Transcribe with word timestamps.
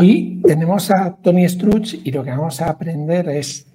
Hoy 0.00 0.40
tenemos 0.44 0.92
a 0.92 1.20
Tony 1.20 1.48
Struch 1.48 1.94
y 2.04 2.12
lo 2.12 2.22
que 2.22 2.30
vamos 2.30 2.60
a 2.60 2.70
aprender 2.70 3.28
es 3.30 3.66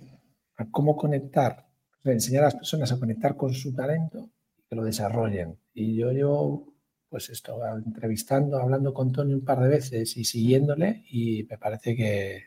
a 0.56 0.72
cómo 0.72 0.96
conectar, 0.96 1.68
enseñar 2.06 2.44
a 2.44 2.46
las 2.46 2.56
personas 2.56 2.94
a 2.94 2.98
conectar 2.98 3.36
con 3.36 3.54
su 3.54 3.76
talento 3.76 4.30
y 4.56 4.64
que 4.64 4.74
lo 4.74 4.86
desarrollen. 4.86 5.60
Y 5.74 5.98
yo, 5.98 6.14
yo 6.14 6.66
pues 7.10 7.30
esto, 7.30 7.60
entrevistando, 7.86 8.58
hablando 8.58 8.94
con 8.94 9.12
Tony 9.12 9.34
un 9.34 9.44
par 9.44 9.60
de 9.60 9.68
veces 9.68 10.16
y 10.16 10.24
siguiéndole 10.24 11.04
y 11.10 11.44
me 11.44 11.58
parece 11.58 11.94
que, 11.94 12.42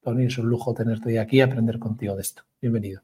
Tony, 0.00 0.24
es 0.24 0.38
un 0.38 0.48
lujo 0.48 0.72
tenerte 0.72 1.10
hoy 1.10 1.18
aquí 1.18 1.36
y 1.36 1.40
aprender 1.42 1.78
contigo 1.78 2.16
de 2.16 2.22
esto. 2.22 2.44
Bienvenido. 2.62 3.02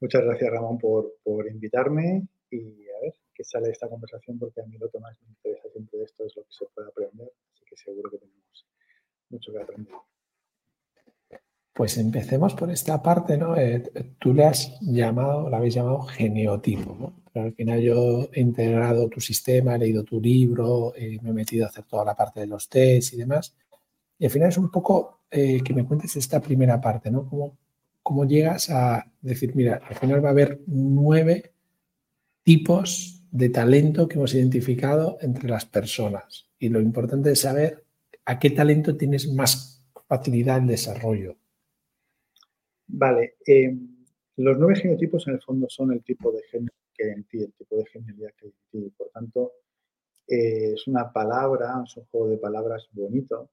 Muchas 0.00 0.22
gracias, 0.22 0.52
Ramón, 0.52 0.78
por, 0.78 1.16
por 1.24 1.48
invitarme 1.48 2.28
y 2.48 2.88
a 2.88 3.00
ver 3.02 3.14
qué 3.34 3.42
sale 3.42 3.66
de 3.66 3.72
esta 3.72 3.88
conversación, 3.88 4.38
porque 4.38 4.60
a 4.60 4.66
mí 4.66 4.78
lo 4.78 4.88
que 4.88 5.00
más 5.00 5.20
me 5.22 5.30
interesa 5.30 5.68
siempre 5.72 5.98
de 5.98 6.04
esto 6.04 6.24
es 6.24 6.36
lo 6.36 6.44
que 6.44 6.52
se 6.52 6.64
puede 6.72 6.86
aprender, 6.86 7.28
así 7.52 7.64
que 7.68 7.76
seguro 7.76 8.08
que 8.08 8.18
tenemos 8.18 8.69
mucho 9.30 9.52
que 9.52 9.62
aprender. 9.62 9.94
Pues 11.72 11.96
empecemos 11.96 12.54
por 12.54 12.70
esta 12.70 13.02
parte, 13.02 13.38
¿no? 13.38 13.56
Eh, 13.56 14.14
tú 14.18 14.34
le 14.34 14.44
has 14.44 14.78
llamado, 14.80 15.48
la 15.48 15.56
habéis 15.56 15.74
llamado 15.74 16.02
geniotipo, 16.02 16.96
¿no? 16.98 17.22
Pero 17.32 17.46
al 17.46 17.54
final 17.54 17.80
yo 17.80 18.28
he 18.32 18.40
integrado 18.40 19.08
tu 19.08 19.20
sistema, 19.20 19.76
he 19.76 19.78
leído 19.78 20.02
tu 20.02 20.20
libro, 20.20 20.92
eh, 20.96 21.18
me 21.22 21.30
he 21.30 21.32
metido 21.32 21.64
a 21.64 21.68
hacer 21.68 21.84
toda 21.84 22.04
la 22.04 22.16
parte 22.16 22.40
de 22.40 22.48
los 22.48 22.68
test 22.68 23.14
y 23.14 23.18
demás. 23.18 23.56
Y 24.18 24.24
al 24.24 24.30
final 24.30 24.48
es 24.48 24.58
un 24.58 24.70
poco 24.70 25.20
eh, 25.30 25.62
que 25.62 25.72
me 25.72 25.86
cuentes 25.86 26.16
esta 26.16 26.40
primera 26.40 26.80
parte, 26.80 27.10
¿no? 27.10 27.28
¿Cómo, 27.28 27.56
¿Cómo 28.02 28.24
llegas 28.24 28.68
a 28.70 29.10
decir, 29.20 29.54
mira, 29.54 29.80
al 29.88 29.94
final 29.94 30.22
va 30.24 30.28
a 30.28 30.32
haber 30.32 30.60
nueve 30.66 31.52
tipos 32.42 33.22
de 33.30 33.48
talento 33.48 34.08
que 34.08 34.18
hemos 34.18 34.34
identificado 34.34 35.18
entre 35.20 35.48
las 35.48 35.64
personas? 35.66 36.50
Y 36.58 36.68
lo 36.68 36.80
importante 36.80 37.30
es 37.30 37.40
saber 37.40 37.84
a 38.24 38.38
qué 38.38 38.50
talento 38.50 38.96
tienes 38.96 39.32
más 39.32 39.84
facilidad 40.06 40.58
en 40.58 40.66
desarrollo. 40.66 41.36
Vale. 42.86 43.36
Eh, 43.46 43.76
los 44.36 44.58
nueve 44.58 44.76
genotipos 44.76 45.26
en 45.28 45.34
el 45.34 45.42
fondo 45.42 45.66
son 45.68 45.92
el 45.92 46.02
tipo 46.02 46.32
de 46.32 46.42
genio 46.44 46.70
que 46.94 47.04
hay 47.04 47.10
en 47.10 47.24
ti, 47.24 47.42
el 47.42 47.52
tipo 47.52 47.76
de 47.76 47.86
genialidad 47.86 48.30
que 48.36 48.46
hay 48.46 48.52
en 48.52 48.82
ti. 48.82 48.94
Por 48.96 49.08
tanto, 49.10 49.52
eh, 50.26 50.72
es 50.74 50.86
una 50.86 51.12
palabra, 51.12 51.82
es 51.84 51.96
un 51.96 52.04
juego 52.06 52.28
de 52.28 52.38
palabras 52.38 52.88
bonito 52.92 53.50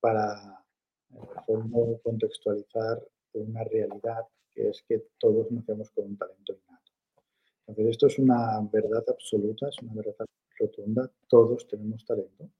para, 0.00 0.64
fondo, 1.46 2.00
contextualizar 2.02 3.02
una 3.34 3.64
realidad 3.64 4.26
que 4.50 4.68
es 4.68 4.82
que 4.86 5.06
todos 5.18 5.50
nacemos 5.50 5.90
con 5.90 6.06
un 6.06 6.16
talento 6.16 6.52
innato. 6.52 6.92
Entonces, 7.66 7.92
esto 7.92 8.06
es 8.08 8.18
una 8.18 8.60
verdad 8.72 9.04
absoluta, 9.08 9.68
es 9.68 9.78
una 9.82 9.94
verdad 9.94 10.26
rotunda, 10.58 11.10
todos 11.28 11.66
tenemos 11.68 12.04
talento. 12.04 12.50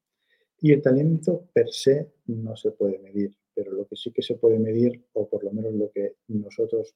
Y 0.65 0.71
el 0.71 0.81
talento 0.81 1.49
per 1.53 1.69
se 1.71 2.13
no 2.27 2.55
se 2.55 2.71
puede 2.71 3.01
medir, 3.01 3.37
pero 3.53 3.73
lo 3.73 3.85
que 3.89 3.97
sí 3.97 4.13
que 4.13 4.23
se 4.23 4.37
puede 4.37 4.61
medir, 4.61 5.05
o 5.13 5.29
por 5.29 5.43
lo 5.43 5.51
menos 5.51 5.75
lo 5.75 5.91
que 5.91 6.15
nosotros 6.29 6.95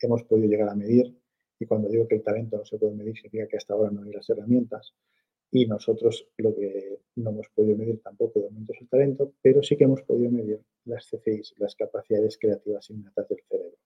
hemos 0.00 0.22
podido 0.22 0.48
llegar 0.48 0.68
a 0.68 0.76
medir, 0.76 1.12
y 1.58 1.66
cuando 1.66 1.88
digo 1.88 2.06
que 2.06 2.14
el 2.14 2.22
talento 2.22 2.56
no 2.58 2.64
se 2.64 2.78
puede 2.78 2.94
medir, 2.94 3.16
significa 3.16 3.48
que 3.48 3.56
hasta 3.56 3.74
ahora 3.74 3.90
no 3.90 4.04
hay 4.04 4.12
las 4.12 4.30
herramientas, 4.30 4.94
y 5.50 5.66
nosotros 5.66 6.28
lo 6.38 6.54
que 6.54 7.00
no 7.16 7.30
hemos 7.30 7.48
podido 7.48 7.76
medir 7.76 8.00
tampoco 8.00 8.38
de 8.38 8.48
momento 8.48 8.74
es 8.74 8.80
el 8.80 8.88
talento, 8.88 9.32
pero 9.42 9.60
sí 9.60 9.76
que 9.76 9.84
hemos 9.84 10.02
podido 10.02 10.30
medir 10.30 10.60
las 10.84 11.04
CCIs, 11.10 11.54
las 11.58 11.74
capacidades 11.74 12.38
creativas 12.38 12.88
innatas 12.90 13.28
del 13.28 13.40
cerebro. 13.48 13.76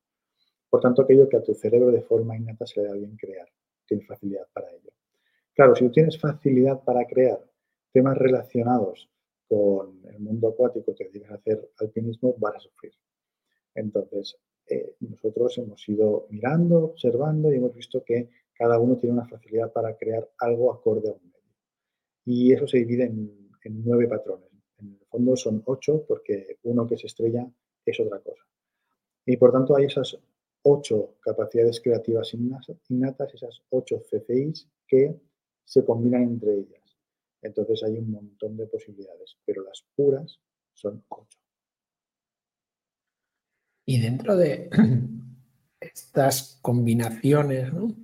Por 0.68 0.82
tanto, 0.82 1.00
aquello 1.00 1.30
que 1.30 1.38
a 1.38 1.42
tu 1.42 1.54
cerebro 1.54 1.90
de 1.90 2.02
forma 2.02 2.36
innata 2.36 2.66
se 2.66 2.82
le 2.82 2.88
da 2.88 2.92
bien 2.92 3.16
crear, 3.16 3.48
tienes 3.86 4.06
facilidad 4.06 4.46
para 4.52 4.70
ello. 4.70 4.90
Claro, 5.54 5.74
si 5.74 5.86
tú 5.86 5.92
tienes 5.92 6.20
facilidad 6.20 6.84
para 6.84 7.06
crear 7.06 7.40
temas 7.90 8.18
relacionados 8.18 9.08
con 9.48 10.00
el 10.06 10.20
mundo 10.20 10.48
acuático, 10.48 10.94
te 10.94 11.04
dedicas 11.04 11.32
a 11.32 11.34
hacer 11.34 11.70
alpinismo, 11.78 12.34
vas 12.38 12.56
a 12.56 12.60
sufrir. 12.60 12.92
Entonces, 13.74 14.36
eh, 14.66 14.94
nosotros 15.00 15.58
hemos 15.58 15.86
ido 15.88 16.26
mirando, 16.30 16.84
observando 16.84 17.52
y 17.52 17.56
hemos 17.56 17.74
visto 17.74 18.02
que 18.04 18.30
cada 18.54 18.78
uno 18.78 18.96
tiene 18.96 19.14
una 19.14 19.28
facilidad 19.28 19.72
para 19.72 19.96
crear 19.96 20.28
algo 20.38 20.72
acorde 20.72 21.08
a 21.08 21.12
un 21.12 21.22
medio. 21.22 21.54
Y 22.24 22.52
eso 22.52 22.66
se 22.66 22.78
divide 22.78 23.04
en, 23.04 23.44
nueve 23.66 24.06
patrones. 24.06 24.50
En 24.78 24.98
el 25.00 25.06
fondo 25.06 25.36
son 25.36 25.62
ocho 25.66 26.04
porque 26.06 26.58
uno 26.64 26.86
que 26.86 26.98
se 26.98 27.06
estrella 27.06 27.50
es 27.84 28.00
otra 28.00 28.20
cosa. 28.20 28.42
Y 29.24 29.36
por 29.38 29.52
tanto 29.52 29.76
hay 29.76 29.86
esas 29.86 30.18
ocho 30.62 31.16
capacidades 31.20 31.80
creativas 31.80 32.34
innatas, 32.34 33.34
esas 33.34 33.62
ocho 33.70 34.00
CCIs 34.00 34.68
que 34.86 35.18
se 35.64 35.84
combinan 35.84 36.22
entre 36.22 36.54
ellas. 36.54 36.83
Entonces 37.44 37.82
hay 37.84 37.98
un 37.98 38.10
montón 38.10 38.56
de 38.56 38.66
posibilidades, 38.66 39.36
pero 39.44 39.62
las 39.62 39.84
puras 39.94 40.40
son 40.72 41.04
ocho. 41.08 41.38
Y 43.86 44.00
dentro 44.00 44.34
de 44.34 44.70
estas 45.80 46.58
combinaciones, 46.62 47.72
¿no? 47.72 47.94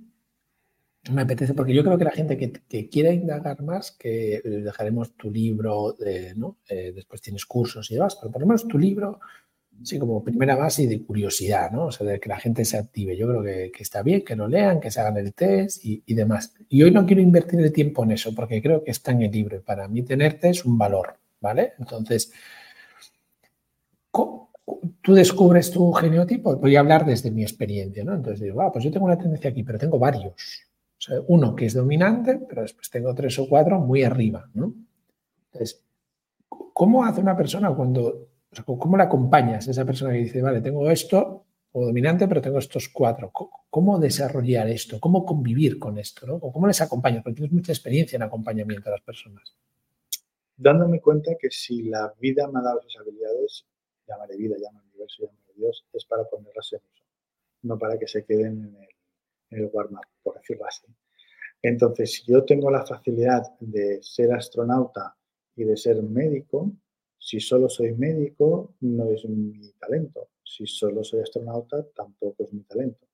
Me 1.11 1.23
apetece, 1.23 1.55
porque 1.55 1.73
yo 1.73 1.83
creo 1.83 1.97
que 1.97 2.03
la 2.03 2.11
gente 2.11 2.37
que, 2.37 2.89
quiera 2.89 3.11
indagar 3.11 3.63
más, 3.63 3.91
que 3.91 4.39
dejaremos 4.43 5.17
tu 5.17 5.31
libro, 5.31 5.97
¿no? 6.35 6.59
Eh, 6.69 6.91
después 6.93 7.21
tienes 7.21 7.47
cursos 7.47 7.89
y 7.89 7.95
demás, 7.95 8.17
pero 8.21 8.31
por 8.31 8.41
lo 8.41 8.47
menos 8.47 8.67
tu 8.67 8.77
libro 8.77 9.19
sí, 9.83 9.99
como 9.99 10.23
primera 10.23 10.55
base 10.55 10.83
y 10.83 10.87
de 10.87 11.01
curiosidad, 11.03 11.71
¿no? 11.71 11.85
O 11.85 11.91
sea, 11.91 12.05
de 12.07 12.19
que 12.19 12.29
la 12.29 12.39
gente 12.39 12.65
se 12.65 12.77
active. 12.77 13.15
Yo 13.15 13.27
creo 13.27 13.43
que, 13.43 13.71
está 13.79 14.01
bien, 14.01 14.23
que 14.23 14.35
lo 14.35 14.47
lean, 14.47 14.79
que 14.79 14.91
se 14.91 14.99
hagan 15.01 15.17
el 15.17 15.33
test 15.33 15.83
y, 15.83 16.13
demás. 16.13 16.53
Y 16.69 16.83
hoy 16.83 16.91
no 16.91 17.05
quiero 17.05 17.21
invertir 17.21 17.59
el 17.59 17.71
tiempo 17.71 18.03
en 18.03 18.11
eso, 18.11 18.33
porque 18.35 18.61
creo 18.61 18.83
que 18.83 18.91
está 18.91 19.11
en 19.11 19.23
el 19.23 19.31
libro. 19.31 19.61
Para 19.61 19.87
mí 19.87 20.03
tenerte 20.03 20.49
es 20.49 20.65
un 20.65 20.77
valor, 20.77 21.17
¿vale? 21.39 21.73
Entonces, 21.79 22.31
tú 25.01 25.13
descubres 25.13 25.71
tu 25.71 25.91
genotipo, 25.93 26.55
voy 26.57 26.75
a 26.75 26.79
hablar 26.79 27.05
desde 27.05 27.31
mi 27.31 27.43
experiencia, 27.43 28.03
¿no? 28.03 28.13
Entonces 28.13 28.41
digo, 28.41 28.61
ah, 28.61 28.71
pues 28.71 28.83
yo 28.83 28.91
tengo 28.91 29.05
una 29.05 29.17
tendencia 29.17 29.49
aquí, 29.49 29.63
pero 29.63 29.79
tengo 29.79 29.97
varios. 29.99 30.33
Uno 31.27 31.55
que 31.55 31.65
es 31.65 31.73
dominante, 31.73 32.39
pero 32.47 32.61
después 32.61 32.89
tengo 32.89 33.13
tres 33.15 33.37
o 33.39 33.49
cuatro 33.49 33.79
muy 33.79 34.03
arriba, 34.03 34.47
¿no? 34.53 34.73
Entonces, 35.51 35.83
¿cómo 36.47 37.03
hace 37.03 37.21
una 37.21 37.35
persona 37.35 37.73
cuando 37.73 38.30
¿Cómo 38.65 38.97
le 38.97 39.03
acompañas 39.03 39.67
a 39.67 39.71
esa 39.71 39.85
persona 39.85 40.11
que 40.11 40.19
dice, 40.19 40.41
vale, 40.41 40.59
tengo 40.59 40.89
esto 40.89 41.45
o 41.71 41.85
dominante, 41.85 42.27
pero 42.27 42.41
tengo 42.41 42.59
estos 42.59 42.89
cuatro? 42.89 43.31
¿Cómo 43.69 43.97
desarrollar 43.97 44.67
esto? 44.69 44.99
¿Cómo 44.99 45.25
convivir 45.25 45.79
con 45.79 45.97
esto? 45.97 46.27
¿no? 46.27 46.39
¿Cómo 46.39 46.67
les 46.67 46.81
acompañas? 46.81 47.23
Porque 47.23 47.37
tienes 47.37 47.53
mucha 47.53 47.71
experiencia 47.71 48.17
en 48.17 48.23
acompañamiento 48.23 48.89
a 48.89 48.93
las 48.93 49.01
personas. 49.01 49.55
Dándome 50.57 50.99
cuenta 50.99 51.31
que 51.39 51.49
si 51.49 51.83
la 51.83 52.13
vida 52.19 52.47
me 52.49 52.59
ha 52.59 52.63
dado 52.63 52.81
esas 52.81 53.01
habilidades, 53.01 53.65
llámale 54.05 54.35
vida, 54.35 54.57
llámale 54.61 54.85
universo, 54.89 55.23
llámale 55.23 55.53
Dios, 55.55 55.85
es 55.93 56.05
para 56.05 56.25
ponerlas 56.25 56.73
en 56.73 56.81
uso, 56.93 57.03
no 57.63 57.79
para 57.79 57.97
que 57.97 58.07
se 58.07 58.25
queden 58.25 58.65
en 58.65 58.75
el, 58.75 58.89
en 59.51 59.59
el 59.63 59.69
warm-up, 59.71 60.05
por 60.21 60.35
decirlo 60.35 60.65
así. 60.65 60.87
Entonces, 61.61 62.11
si 62.11 62.31
yo 62.31 62.43
tengo 62.43 62.69
la 62.69 62.85
facilidad 62.85 63.43
de 63.59 64.03
ser 64.03 64.33
astronauta 64.33 65.15
y 65.55 65.63
de 65.63 65.77
ser 65.77 66.01
médico, 66.03 66.71
si 67.23 67.39
solo 67.39 67.69
soy 67.69 67.93
médico, 67.93 68.73
no 68.81 69.11
es 69.11 69.23
mi 69.25 69.71
talento. 69.79 70.29
Si 70.43 70.65
solo 70.65 71.03
soy 71.03 71.21
astronauta, 71.21 71.83
tampoco 71.95 72.43
es 72.43 72.51
mi 72.51 72.63
talento. 72.63 73.07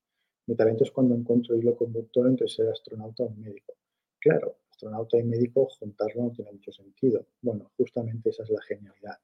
Mi 0.45 0.55
talento 0.55 0.85
es 0.85 0.91
cuando 0.91 1.13
encuentro 1.13 1.57
hilo 1.57 1.75
conductor 1.75 2.25
entre 2.25 2.47
ser 2.47 2.69
astronauta 2.69 3.23
o 3.23 3.29
médico. 3.31 3.73
Claro, 4.17 4.59
astronauta 4.71 5.17
y 5.17 5.23
médico 5.23 5.67
juntarlo 5.77 6.23
no 6.23 6.31
tiene 6.31 6.53
mucho 6.53 6.71
sentido. 6.71 7.27
Bueno, 7.41 7.69
justamente 7.75 8.29
esa 8.29 8.43
es 8.43 8.49
la 8.49 8.61
genialidad, 8.61 9.17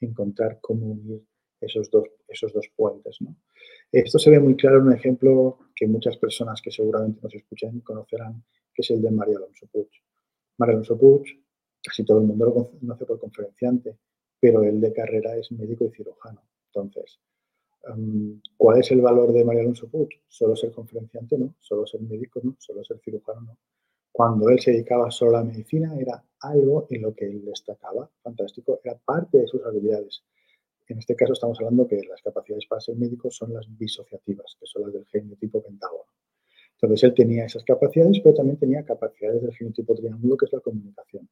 encontrar 0.00 0.60
cómo 0.60 0.86
unir 0.86 1.20
esos 1.60 1.90
dos, 1.90 2.08
esos 2.28 2.52
dos 2.52 2.70
puentes. 2.76 3.18
Esto 3.90 4.20
se 4.20 4.30
ve 4.30 4.38
muy 4.38 4.54
claro 4.54 4.78
en 4.78 4.86
un 4.86 4.92
ejemplo 4.92 5.58
que 5.74 5.88
muchas 5.88 6.16
personas 6.16 6.62
que 6.62 6.70
seguramente 6.70 7.18
nos 7.20 7.34
escuchan 7.34 7.80
conocerán, 7.80 8.44
que 8.72 8.82
es 8.82 8.90
el 8.92 9.02
de 9.02 9.10
María 9.10 9.38
Alonso 9.38 9.66
Puig. 9.66 9.90
María 10.58 10.74
Alonso 10.74 10.96
Puig, 10.96 11.44
casi 11.82 12.04
todo 12.04 12.18
el 12.18 12.24
mundo 12.28 12.44
lo 12.44 12.54
conoce 12.54 13.04
por 13.04 13.18
conferenciante, 13.18 13.98
pero 14.40 14.62
él 14.62 14.80
de 14.80 14.92
carrera 14.92 15.36
es 15.36 15.50
médico 15.52 15.84
y 15.84 15.90
cirujano. 15.90 16.42
Entonces, 16.66 17.18
em, 17.84 18.40
¿cuál 18.56 18.80
es 18.80 18.90
el 18.90 19.00
valor 19.00 19.32
de 19.32 19.44
María 19.44 19.62
Alonso? 19.62 19.88
¿Solo 20.28 20.56
ser 20.56 20.72
conferenciante? 20.72 21.38
No. 21.38 21.54
¿Solo 21.58 21.86
ser 21.86 22.00
médico? 22.02 22.40
No. 22.42 22.56
¿Solo 22.58 22.84
ser 22.84 22.98
cirujano? 23.00 23.40
No. 23.42 23.58
Cuando 24.12 24.48
él 24.48 24.58
se 24.60 24.72
dedicaba 24.72 25.10
solo 25.10 25.36
a 25.36 25.40
la 25.40 25.44
medicina, 25.44 25.94
era 25.98 26.22
algo 26.40 26.86
en 26.90 27.02
lo 27.02 27.14
que 27.14 27.26
él 27.26 27.44
destacaba. 27.44 28.10
Fantástico. 28.22 28.80
Era 28.82 28.98
parte 28.98 29.38
de 29.38 29.46
sus 29.46 29.64
habilidades. 29.64 30.24
En 30.88 30.98
este 30.98 31.14
caso 31.14 31.34
estamos 31.34 31.58
hablando 31.58 31.86
que 31.86 32.00
las 32.08 32.22
capacidades 32.22 32.66
para 32.66 32.80
ser 32.80 32.96
médico 32.96 33.30
son 33.30 33.52
las 33.52 33.66
disociativas, 33.78 34.56
que 34.58 34.66
son 34.66 34.82
las 34.82 34.92
del 34.94 35.06
genotipo 35.06 35.62
pentágono. 35.62 36.04
Entonces 36.80 37.04
él 37.04 37.14
tenía 37.14 37.44
esas 37.44 37.64
capacidades, 37.64 38.20
pero 38.22 38.34
también 38.34 38.56
tenía 38.56 38.84
capacidades 38.84 39.42
del 39.42 39.54
genotipo 39.54 39.94
triángulo, 39.94 40.36
que 40.36 40.46
es 40.46 40.52
la 40.52 40.60
comunicación. 40.60 41.28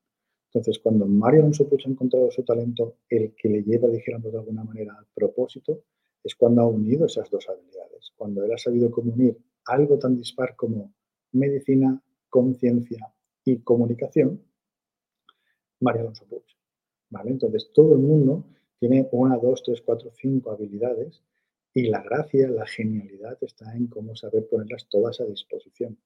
Entonces, 0.46 0.78
cuando 0.78 1.06
Mario 1.06 1.40
Alonso 1.40 1.68
Puig 1.68 1.82
ha 1.86 1.90
encontrado 1.90 2.30
su 2.30 2.42
talento, 2.42 2.96
el 3.08 3.34
que 3.34 3.48
le 3.48 3.62
lleva, 3.62 3.88
dijéramos 3.88 4.32
de 4.32 4.38
alguna 4.38 4.64
manera, 4.64 4.94
al 4.98 5.06
propósito, 5.14 5.84
es 6.22 6.34
cuando 6.34 6.62
ha 6.62 6.66
unido 6.66 7.06
esas 7.06 7.30
dos 7.30 7.48
habilidades. 7.48 8.12
Cuando 8.16 8.44
él 8.44 8.52
ha 8.52 8.58
sabido 8.58 8.90
unir 8.96 9.36
algo 9.66 9.98
tan 9.98 10.16
dispar 10.16 10.56
como 10.56 10.92
medicina, 11.32 12.02
conciencia 12.28 13.12
y 13.44 13.58
comunicación, 13.58 14.42
Mario 15.80 16.02
Alonso 16.02 16.24
Puig. 16.26 16.44
¿Vale? 17.10 17.30
Entonces, 17.30 17.70
todo 17.72 17.92
el 17.92 18.00
mundo 18.00 18.44
Tiene 18.78 19.08
una, 19.12 19.38
dos, 19.38 19.62
tres, 19.62 19.80
cuatro, 19.80 20.10
cinco 20.12 20.50
habilidades 20.50 21.22
y 21.72 21.88
la 21.88 22.02
gracia, 22.02 22.48
la 22.48 22.66
genialidad 22.66 23.38
está 23.40 23.74
en 23.74 23.86
cómo 23.86 24.14
saber 24.14 24.46
ponerlas 24.48 24.86
todas 24.88 25.20
a 25.20 25.24
disposición. 25.24 25.98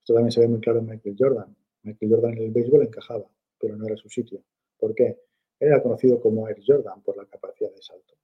Esto 0.00 0.14
también 0.14 0.32
se 0.32 0.40
ve 0.40 0.48
muy 0.48 0.60
claro 0.60 0.80
en 0.80 0.86
Michael 0.86 1.16
Jordan. 1.18 1.56
Michael 1.82 2.10
Jordan 2.12 2.32
en 2.32 2.42
el 2.44 2.50
béisbol 2.50 2.82
encajaba, 2.82 3.26
pero 3.60 3.76
no 3.76 3.86
era 3.86 3.96
su 3.96 4.08
sitio. 4.08 4.42
¿Por 4.78 4.94
qué? 4.94 5.20
Era 5.58 5.82
conocido 5.82 6.20
como 6.20 6.48
Air 6.48 6.60
Jordan 6.66 7.02
por 7.02 7.16
la 7.16 7.26
capacidad 7.26 7.70
de 7.70 7.82
salto. 7.82 8.14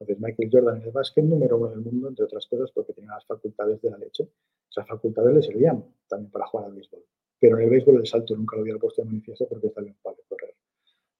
Entonces, 0.00 0.20
Michael 0.20 0.50
Jordan 0.50 0.76
en 0.78 0.82
el 0.82 0.90
básquet 0.90 1.24
número 1.24 1.58
uno 1.58 1.68
del 1.68 1.80
mundo, 1.80 2.08
entre 2.08 2.24
otras 2.24 2.46
cosas, 2.46 2.70
porque 2.72 2.94
tenía 2.94 3.10
las 3.10 3.24
facultades 3.26 3.80
de 3.82 3.90
la 3.90 3.98
leche. 3.98 4.28
Esas 4.68 4.88
facultades 4.88 5.34
le 5.34 5.42
servían 5.42 5.84
también 6.08 6.30
para 6.30 6.46
jugar 6.46 6.66
al 6.66 6.74
béisbol. 6.74 7.04
Pero 7.38 7.58
en 7.58 7.64
el 7.64 7.70
béisbol 7.70 7.96
el 7.96 8.06
salto 8.06 8.34
nunca 8.34 8.56
lo 8.56 8.62
hubiera 8.62 8.78
puesto 8.78 9.02
en 9.02 9.08
manifiesto 9.08 9.46
porque 9.46 9.68
estaba 9.68 9.86
palo 10.02 10.16
de 10.16 10.22
correr. 10.28 10.54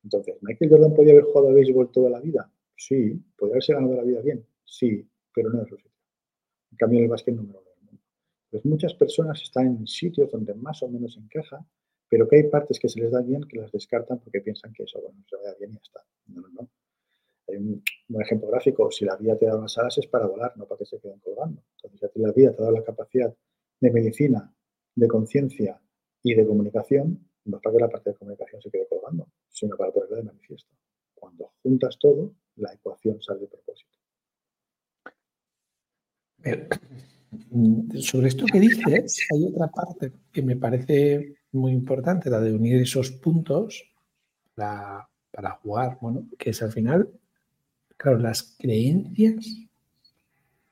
Entonces, 0.03 0.37
¿Michael 0.41 0.71
Jordan 0.71 0.95
podía 0.95 1.13
haber 1.13 1.25
jugado 1.25 1.49
al 1.49 1.55
béisbol 1.55 1.91
toda 1.93 2.11
la 2.11 2.21
vida? 2.21 2.51
Sí. 2.77 3.23
¿Podría 3.37 3.55
haberse 3.55 3.75
ganado 3.75 3.95
la 3.95 4.03
vida 4.03 4.23
bien? 4.23 4.47
Sí, 4.65 5.07
pero 5.35 5.51
no 5.51 5.63
es 5.63 5.69
su 5.69 5.77
sitio. 5.77 5.91
En 6.73 6.79
cambio, 6.79 6.99
en 6.99 7.05
el 7.05 7.11
básquet 7.11 7.35
número 7.35 7.61
uno 7.61 7.71
del 7.71 7.85
mundo. 7.85 8.03
Pues 8.51 8.65
muchas 8.65 8.95
personas 8.95 9.43
están 9.43 9.67
en 9.67 9.87
sitios 9.87 10.31
donde 10.31 10.55
más 10.55 10.83
o 10.83 10.89
menos 10.89 11.19
encaja, 11.19 11.65
pero 12.11 12.29
que 12.29 12.37
hay 12.37 12.43
partes 12.51 12.79
que 12.81 12.89
se 12.89 13.01
les 13.01 13.13
da 13.13 13.23
bien 13.23 13.45
que 13.45 13.57
las 13.57 13.71
descartan 13.71 14.19
porque 14.19 14.41
piensan 14.41 14.73
que 14.73 14.83
eso, 14.83 15.01
bueno, 15.01 15.25
se 15.31 15.37
vaya 15.37 15.55
bien 15.59 15.71
y 15.71 15.75
ya 15.75 15.81
está. 15.81 16.05
No, 16.27 16.41
no, 16.43 16.49
no. 16.49 16.71
Hay 17.49 17.57
un, 17.57 17.83
ejemplo 18.21 18.49
gráfico, 18.49 18.91
si 18.91 19.05
la 19.05 19.17
vida 19.17 19.39
te 19.39 19.47
da 19.47 19.57
unas 19.57 19.79
alas 19.79 19.97
es 19.97 20.09
para 20.09 20.27
volar, 20.27 20.53
no 20.57 20.67
para 20.67 20.81
que 20.81 20.87
se 20.87 20.99
queden 20.99 21.21
colgando. 21.21 21.63
Entonces, 21.77 22.11
si 22.13 22.21
la 22.21 22.33
vida 22.33 22.53
te 22.53 22.63
da 22.63 22.73
la 22.73 22.83
capacidad 22.83 23.33
de 23.81 23.91
medicina, 23.93 24.53
de 24.97 25.09
conciencia 25.09 25.81
y 26.23 26.35
de 26.35 26.45
comunicación, 26.45 27.29
no 27.45 27.57
es 27.57 27.63
para 27.63 27.77
que 27.77 27.81
la 27.81 27.89
parte 27.89 28.11
de 28.11 28.17
comunicación 28.17 28.61
se 28.61 28.71
quede 28.71 28.89
colgando, 28.89 29.29
sino 29.49 29.77
para 29.77 29.93
ponerla 29.93 30.17
de 30.17 30.23
manifiesto. 30.25 30.75
Cuando 31.15 31.53
juntas 31.63 31.97
todo, 31.99 32.35
la 32.57 32.73
ecuación 32.73 33.23
sale 33.23 33.43
de 33.43 33.47
propósito. 33.47 33.91
Sobre 38.01 38.29
esto 38.29 38.47
que 38.47 38.59
dices, 38.59 39.27
hay 39.33 39.45
otra 39.45 39.69
parte 39.69 40.13
que 40.33 40.43
me 40.43 40.57
parece 40.57 41.37
muy 41.53 41.73
importante, 41.73 42.31
la 42.31 42.41
de 42.41 42.53
unir 42.53 42.81
esos 42.81 43.11
puntos 43.11 43.85
para, 44.55 45.09
para 45.31 45.53
jugar, 45.53 45.99
bueno, 46.01 46.27
que 46.39 46.51
es 46.51 46.63
al 46.63 46.73
final, 46.73 47.09
claro, 47.97 48.19
las 48.19 48.57
creencias 48.59 49.47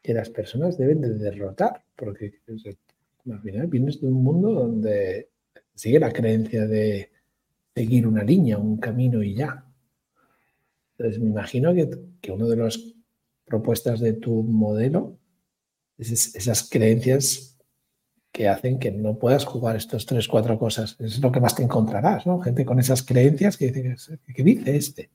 que 0.03 0.15
las 0.15 0.31
personas 0.31 0.79
deben 0.79 1.01
de 1.01 1.15
derrotar, 1.15 1.85
porque 1.97 2.41
al 3.31 3.41
final 3.41 3.67
vienes 3.67 4.01
de 4.01 4.07
un 4.07 4.23
mundo 4.23 4.53
donde 4.53 5.29
sigue 5.75 6.01
la 6.01 6.13
creencia 6.13 6.67
de 6.67 7.11
seguir 7.75 8.07
una 8.07 8.25
línea, 8.25 8.59
un 8.59 8.79
camino 8.79 9.23
y 9.23 9.35
ya. 9.35 9.65
Entonces, 10.97 11.23
me 11.23 11.31
imagino 11.31 11.75
que, 11.75 11.91
que 12.21 12.33
una 12.33 12.47
de 12.47 12.57
las 12.57 12.79
propuestas 13.45 14.01
de 14.01 14.15
tu 14.15 14.43
modelo 14.43 15.19
es 15.97 16.35
esas 16.35 16.69
creencias 16.69 17.48
que 18.33 18.49
hacen 18.49 18.79
que 18.79 18.91
no 18.91 19.19
puedas 19.19 19.45
jugar 19.45 19.77
estos 19.77 20.07
tres, 20.07 20.29
cuatro 20.29 20.59
cosas. 20.59 20.97
Es 21.01 21.21
lo 21.21 21.33
que 21.33 21.41
más 21.41 21.55
te 21.55 21.63
encontrarás, 21.63 22.27
¿no? 22.27 22.41
Gente 22.41 22.65
con 22.65 22.79
esas 22.79 23.03
creencias 23.03 23.57
que 23.57 23.71
dice, 23.71 24.19
¿qué 24.35 24.43
dice 24.43 24.77
este? 24.77 25.11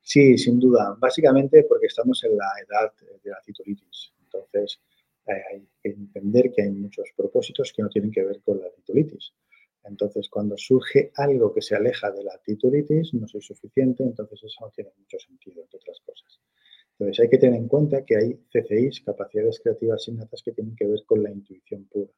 Sí, 0.00 0.36
sin 0.36 0.58
duda. 0.58 0.96
Básicamente 0.98 1.64
porque 1.64 1.86
estamos 1.86 2.22
en 2.24 2.36
la 2.36 2.50
edad 2.66 2.92
de 3.22 3.30
la 3.30 3.40
titulitis. 3.44 4.12
Entonces, 4.24 4.80
eh, 5.26 5.32
hay 5.52 5.68
que 5.82 5.90
entender 5.90 6.50
que 6.52 6.62
hay 6.62 6.70
muchos 6.70 7.08
propósitos 7.16 7.72
que 7.72 7.82
no 7.82 7.88
tienen 7.88 8.10
que 8.10 8.24
ver 8.24 8.40
con 8.42 8.60
la 8.60 8.70
titulitis. 8.70 9.32
Entonces, 9.84 10.28
cuando 10.28 10.56
surge 10.56 11.10
algo 11.16 11.52
que 11.52 11.62
se 11.62 11.74
aleja 11.74 12.10
de 12.10 12.24
la 12.24 12.38
titulitis, 12.38 13.14
no 13.14 13.26
soy 13.26 13.42
suficiente, 13.42 14.02
entonces 14.02 14.42
eso 14.44 14.64
no 14.64 14.70
tiene 14.70 14.90
mucho 14.98 15.18
sentido, 15.18 15.62
entre 15.62 15.78
otras. 15.78 16.01
Entonces, 17.02 17.24
hay 17.24 17.30
que 17.30 17.38
tener 17.38 17.58
en 17.58 17.66
cuenta 17.66 18.04
que 18.04 18.16
hay 18.16 18.34
CCIs, 18.52 19.00
capacidades 19.00 19.58
creativas 19.58 20.06
innatas, 20.06 20.40
que 20.40 20.52
tienen 20.52 20.76
que 20.76 20.86
ver 20.86 21.04
con 21.04 21.20
la 21.20 21.32
intuición 21.32 21.84
pura. 21.86 22.12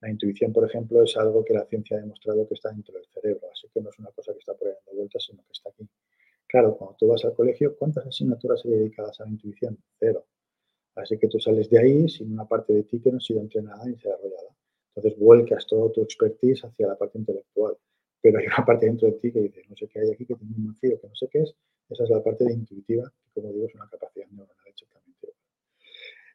La 0.00 0.10
intuición, 0.10 0.52
por 0.52 0.64
ejemplo, 0.64 1.04
es 1.04 1.16
algo 1.16 1.44
que 1.44 1.54
la 1.54 1.64
ciencia 1.66 1.96
ha 1.96 2.00
demostrado 2.00 2.48
que 2.48 2.54
está 2.54 2.70
dentro 2.70 2.94
del 2.94 3.06
cerebro, 3.06 3.48
así 3.52 3.68
que 3.72 3.80
no 3.80 3.90
es 3.90 3.98
una 4.00 4.10
cosa 4.10 4.32
que 4.32 4.40
está 4.40 4.54
por 4.54 4.66
ahí 4.66 4.74
dando 4.74 4.98
vueltas, 4.98 5.22
sino 5.24 5.40
que 5.44 5.52
está 5.52 5.70
aquí. 5.70 5.88
Claro, 6.48 6.76
cuando 6.76 6.96
tú 6.98 7.06
vas 7.06 7.24
al 7.24 7.34
colegio, 7.34 7.76
¿cuántas 7.76 8.06
asignaturas 8.08 8.64
hay 8.64 8.72
dedicadas 8.72 9.20
a 9.20 9.24
la 9.24 9.30
intuición? 9.30 9.78
Cero. 10.00 10.26
Así 10.96 11.16
que 11.16 11.28
tú 11.28 11.38
sales 11.38 11.70
de 11.70 11.78
ahí 11.78 12.08
sin 12.08 12.32
una 12.32 12.48
parte 12.48 12.72
de 12.72 12.82
ti 12.82 13.00
que 13.00 13.12
no 13.12 13.18
ha 13.18 13.20
sido 13.20 13.40
entrenada 13.40 13.84
ni 13.84 13.92
desarrollada. 13.92 14.50
Entonces 14.96 15.16
vuelcas 15.16 15.64
todo 15.64 15.92
tu 15.92 16.02
expertise 16.02 16.64
hacia 16.64 16.88
la 16.88 16.98
parte 16.98 17.18
intelectual. 17.18 17.76
Pero 18.20 18.38
hay 18.38 18.46
una 18.46 18.64
parte 18.64 18.86
dentro 18.86 19.08
de 19.08 19.14
ti 19.14 19.32
que 19.32 19.40
dice, 19.40 19.62
no 19.68 19.76
sé 19.76 19.88
qué 19.88 20.00
hay 20.00 20.10
aquí, 20.10 20.26
que 20.26 20.34
tiene 20.34 20.54
un 20.56 20.72
vacío, 20.72 21.00
que 21.00 21.08
no 21.08 21.14
sé 21.14 21.28
qué 21.30 21.40
es. 21.40 21.54
Esa 21.88 22.04
es 22.04 22.10
la 22.10 22.22
parte 22.22 22.44
de 22.44 22.52
intuitiva, 22.52 23.10
que 23.34 23.40
como 23.40 23.52
digo 23.52 23.66
es 23.66 23.74
una 23.74 23.88
capacidad 23.88 24.26
neuronal 24.26 24.56
exactamente. 24.66 25.28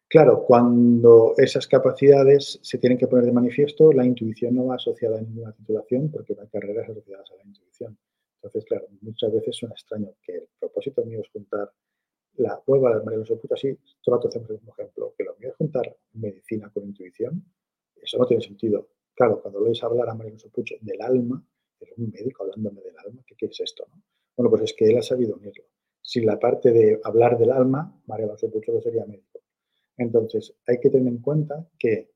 Claro, 0.08 0.44
cuando 0.46 1.34
esas 1.38 1.68
capacidades 1.68 2.60
se 2.62 2.78
tienen 2.78 2.98
que 2.98 3.08
poner 3.08 3.26
de 3.26 3.32
manifiesto, 3.32 3.92
la 3.92 4.06
intuición 4.06 4.56
no 4.56 4.68
va 4.68 4.76
asociada 4.76 5.18
a 5.18 5.22
ninguna 5.22 5.52
titulación 5.54 6.10
porque 6.10 6.36
no 6.36 6.42
hay 6.42 6.48
carreras 6.48 6.90
asociadas 6.90 7.32
a 7.32 7.36
la 7.36 7.44
intuición. 7.44 7.98
Entonces, 8.36 8.66
claro, 8.66 8.88
muchas 9.02 9.32
veces 9.32 9.56
suena 9.56 9.74
extraño 9.74 10.16
que 10.22 10.34
el 10.34 10.48
propósito 10.60 11.06
mío 11.06 11.22
es 11.22 11.30
juntar 11.30 11.72
la 12.36 12.62
hueva 12.66 12.90
de 12.90 13.04
María 13.04 13.16
Alonso 13.16 13.40
Puig, 13.40 13.54
así, 13.54 13.78
todo 14.04 14.28
hacemos 14.28 14.50
el 14.50 14.58
mismo 14.58 14.74
ejemplo, 14.78 15.14
que 15.18 15.24
lo 15.24 15.36
mío 15.38 15.50
es 15.50 15.56
juntar 15.56 15.96
medicina 16.14 16.70
con 16.74 16.84
intuición, 16.84 17.46
eso 18.02 18.18
no 18.18 18.26
tiene 18.26 18.44
sentido. 18.44 18.90
Claro, 19.16 19.42
cuando 19.42 19.60
lo 19.60 19.68
oís 19.68 19.84
hablar 19.84 20.10
a 20.10 20.16
María 20.16 20.34
Puig 20.52 20.80
del 20.82 21.02
alma, 21.02 21.46
un 21.98 22.10
médico 22.12 22.44
hablándome 22.44 22.82
del 22.82 22.98
alma, 22.98 23.24
¿qué, 23.26 23.46
es 23.46 23.60
esto? 23.60 23.86
No? 23.90 24.02
Bueno, 24.36 24.50
pues 24.50 24.64
es 24.64 24.74
que 24.74 24.86
él 24.86 24.98
ha 24.98 25.02
sabido 25.02 25.36
unirlo. 25.36 25.66
Sin 26.02 26.26
la 26.26 26.40
parte 26.40 26.72
de 26.72 27.00
hablar 27.04 27.38
del 27.38 27.52
alma, 27.52 28.02
María 28.08 28.26
Alonso 28.26 28.52
no 28.52 28.82
sería 28.82 29.06
médico. 29.06 29.40
Entonces, 29.98 30.56
hay 30.68 30.80
que 30.80 30.90
tener 30.90 31.08
en 31.08 31.20
cuenta 31.20 31.70
que 31.78 32.12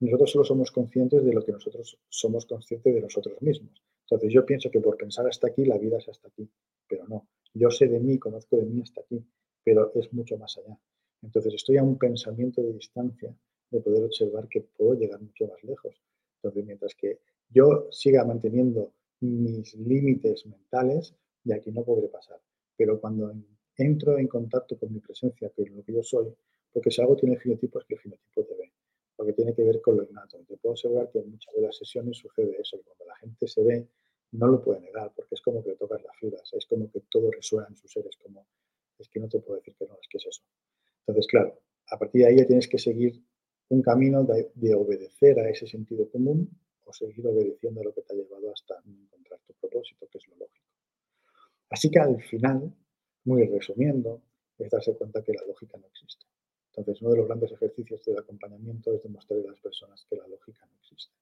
nosotros 0.00 0.30
solo 0.30 0.44
somos 0.44 0.70
conscientes 0.70 1.24
de 1.24 1.32
lo 1.32 1.44
que 1.44 1.52
nosotros 1.52 1.98
somos 2.08 2.46
conscientes 2.46 2.94
de 2.94 3.00
nosotros 3.00 3.40
mismos. 3.42 3.82
Entonces, 4.02 4.32
yo 4.32 4.46
pienso 4.46 4.70
que 4.70 4.80
por 4.80 4.96
pensar 4.96 5.26
hasta 5.26 5.48
aquí, 5.48 5.64
la 5.64 5.76
vida 5.76 5.98
es 5.98 6.08
hasta 6.08 6.28
aquí, 6.28 6.48
pero 6.88 7.06
no. 7.06 7.28
Yo 7.54 7.70
sé 7.70 7.88
de 7.88 8.00
mí, 8.00 8.18
conozco 8.18 8.56
de 8.56 8.64
mí 8.64 8.80
hasta 8.80 9.00
aquí, 9.02 9.22
pero 9.62 9.92
es 9.94 10.12
mucho 10.12 10.38
más 10.38 10.56
allá. 10.58 10.78
Entonces 11.22 11.54
estoy 11.54 11.78
a 11.78 11.82
un 11.82 11.98
pensamiento 11.98 12.62
de 12.62 12.72
distancia 12.72 13.34
de 13.70 13.80
poder 13.80 14.04
observar 14.04 14.48
que 14.48 14.60
puedo 14.60 14.94
llegar 14.94 15.20
mucho 15.20 15.46
más 15.46 15.62
lejos. 15.64 15.94
Entonces, 16.36 16.64
mientras 16.64 16.94
que 16.94 17.20
yo 17.50 17.88
siga 17.90 18.24
manteniendo 18.24 18.92
mis 19.20 19.74
límites 19.74 20.46
mentales, 20.46 21.14
de 21.44 21.54
aquí 21.54 21.70
no 21.70 21.84
podré 21.84 22.08
pasar. 22.08 22.40
Pero 22.76 23.00
cuando 23.00 23.32
entro 23.76 24.18
en 24.18 24.28
contacto 24.28 24.78
con 24.78 24.92
mi 24.92 25.00
presencia, 25.00 25.50
con 25.50 25.64
lo 25.74 25.82
que 25.82 25.92
yo 25.92 26.02
soy, 26.02 26.34
porque 26.72 26.90
si 26.90 27.00
algo 27.00 27.16
tiene 27.16 27.38
genotipo 27.38 27.78
es 27.80 27.86
que 27.86 27.94
el 27.94 28.00
genotipo 28.00 28.44
te 28.44 28.54
ve, 28.54 28.72
porque 29.16 29.32
tiene 29.32 29.54
que 29.54 29.62
ver 29.62 29.80
con 29.80 29.96
lo 29.96 30.04
innato. 30.04 30.38
Te 30.46 30.56
puedo 30.56 30.74
asegurar 30.74 31.10
que 31.10 31.18
en 31.20 31.30
muchas 31.30 31.54
de 31.54 31.62
las 31.62 31.76
sesiones 31.76 32.18
sucede 32.18 32.56
eso, 32.60 32.80
cuando 32.84 33.06
la 33.06 33.16
gente 33.16 33.48
se 33.48 33.62
ve 33.62 33.88
no 34.32 34.46
lo 34.46 34.62
puede 34.62 34.80
negar, 34.80 35.12
porque 35.16 35.34
es 35.34 35.40
como 35.40 35.62
que 35.62 35.70
le 35.70 35.76
tocas 35.76 36.02
las 36.02 36.14
fibras, 36.16 36.52
es 36.52 36.66
como 36.66 36.90
que 36.90 37.00
todo 37.10 37.30
resuena 37.30 37.66
en 37.68 37.76
sus 37.76 37.90
seres, 37.90 38.16
como 38.22 38.46
es 38.98 39.08
que 39.08 39.20
no 39.20 39.28
te 39.28 39.40
puedo 39.40 39.58
decir 39.58 39.74
que 39.78 39.86
no, 39.86 39.94
es 39.94 40.08
que 40.08 40.18
es 40.18 40.26
eso. 40.26 40.42
Entonces, 41.06 41.26
claro, 41.30 41.58
a 41.90 41.98
partir 41.98 42.22
de 42.22 42.28
ahí 42.28 42.36
ya 42.36 42.46
tienes 42.46 42.68
que 42.68 42.78
seguir 42.78 43.22
un 43.70 43.82
camino 43.82 44.24
de, 44.24 44.74
obedecer 44.74 45.38
a 45.38 45.48
ese 45.48 45.66
sentido 45.66 46.10
común 46.10 46.50
o 46.88 46.92
seguir 46.92 47.26
obedeciendo 47.26 47.80
a 47.80 47.84
lo 47.84 47.94
que 47.94 48.02
te 48.02 48.14
ha 48.14 48.16
llevado 48.16 48.52
hasta 48.52 48.80
encontrar 48.86 49.40
tu 49.46 49.54
propósito, 49.54 50.08
que 50.10 50.18
es 50.18 50.26
lo 50.28 50.36
lógico. 50.36 50.66
Así 51.70 51.90
que 51.90 51.98
al 51.98 52.20
final, 52.22 52.74
muy 53.24 53.46
resumiendo, 53.46 54.22
es 54.58 54.70
darse 54.70 54.94
cuenta 54.96 55.22
que 55.22 55.32
la 55.34 55.44
lógica 55.46 55.76
no 55.78 55.86
existe. 55.86 56.24
Entonces, 56.70 57.02
uno 57.02 57.12
de 57.12 57.18
los 57.18 57.26
grandes 57.26 57.52
ejercicios 57.52 58.02
del 58.04 58.18
acompañamiento 58.18 58.94
es 58.94 59.02
demostrar 59.02 59.40
a 59.40 59.50
las 59.50 59.60
personas 59.60 60.06
que 60.08 60.16
la 60.16 60.26
lógica 60.26 60.66
no 60.66 60.76
existe. 60.78 61.14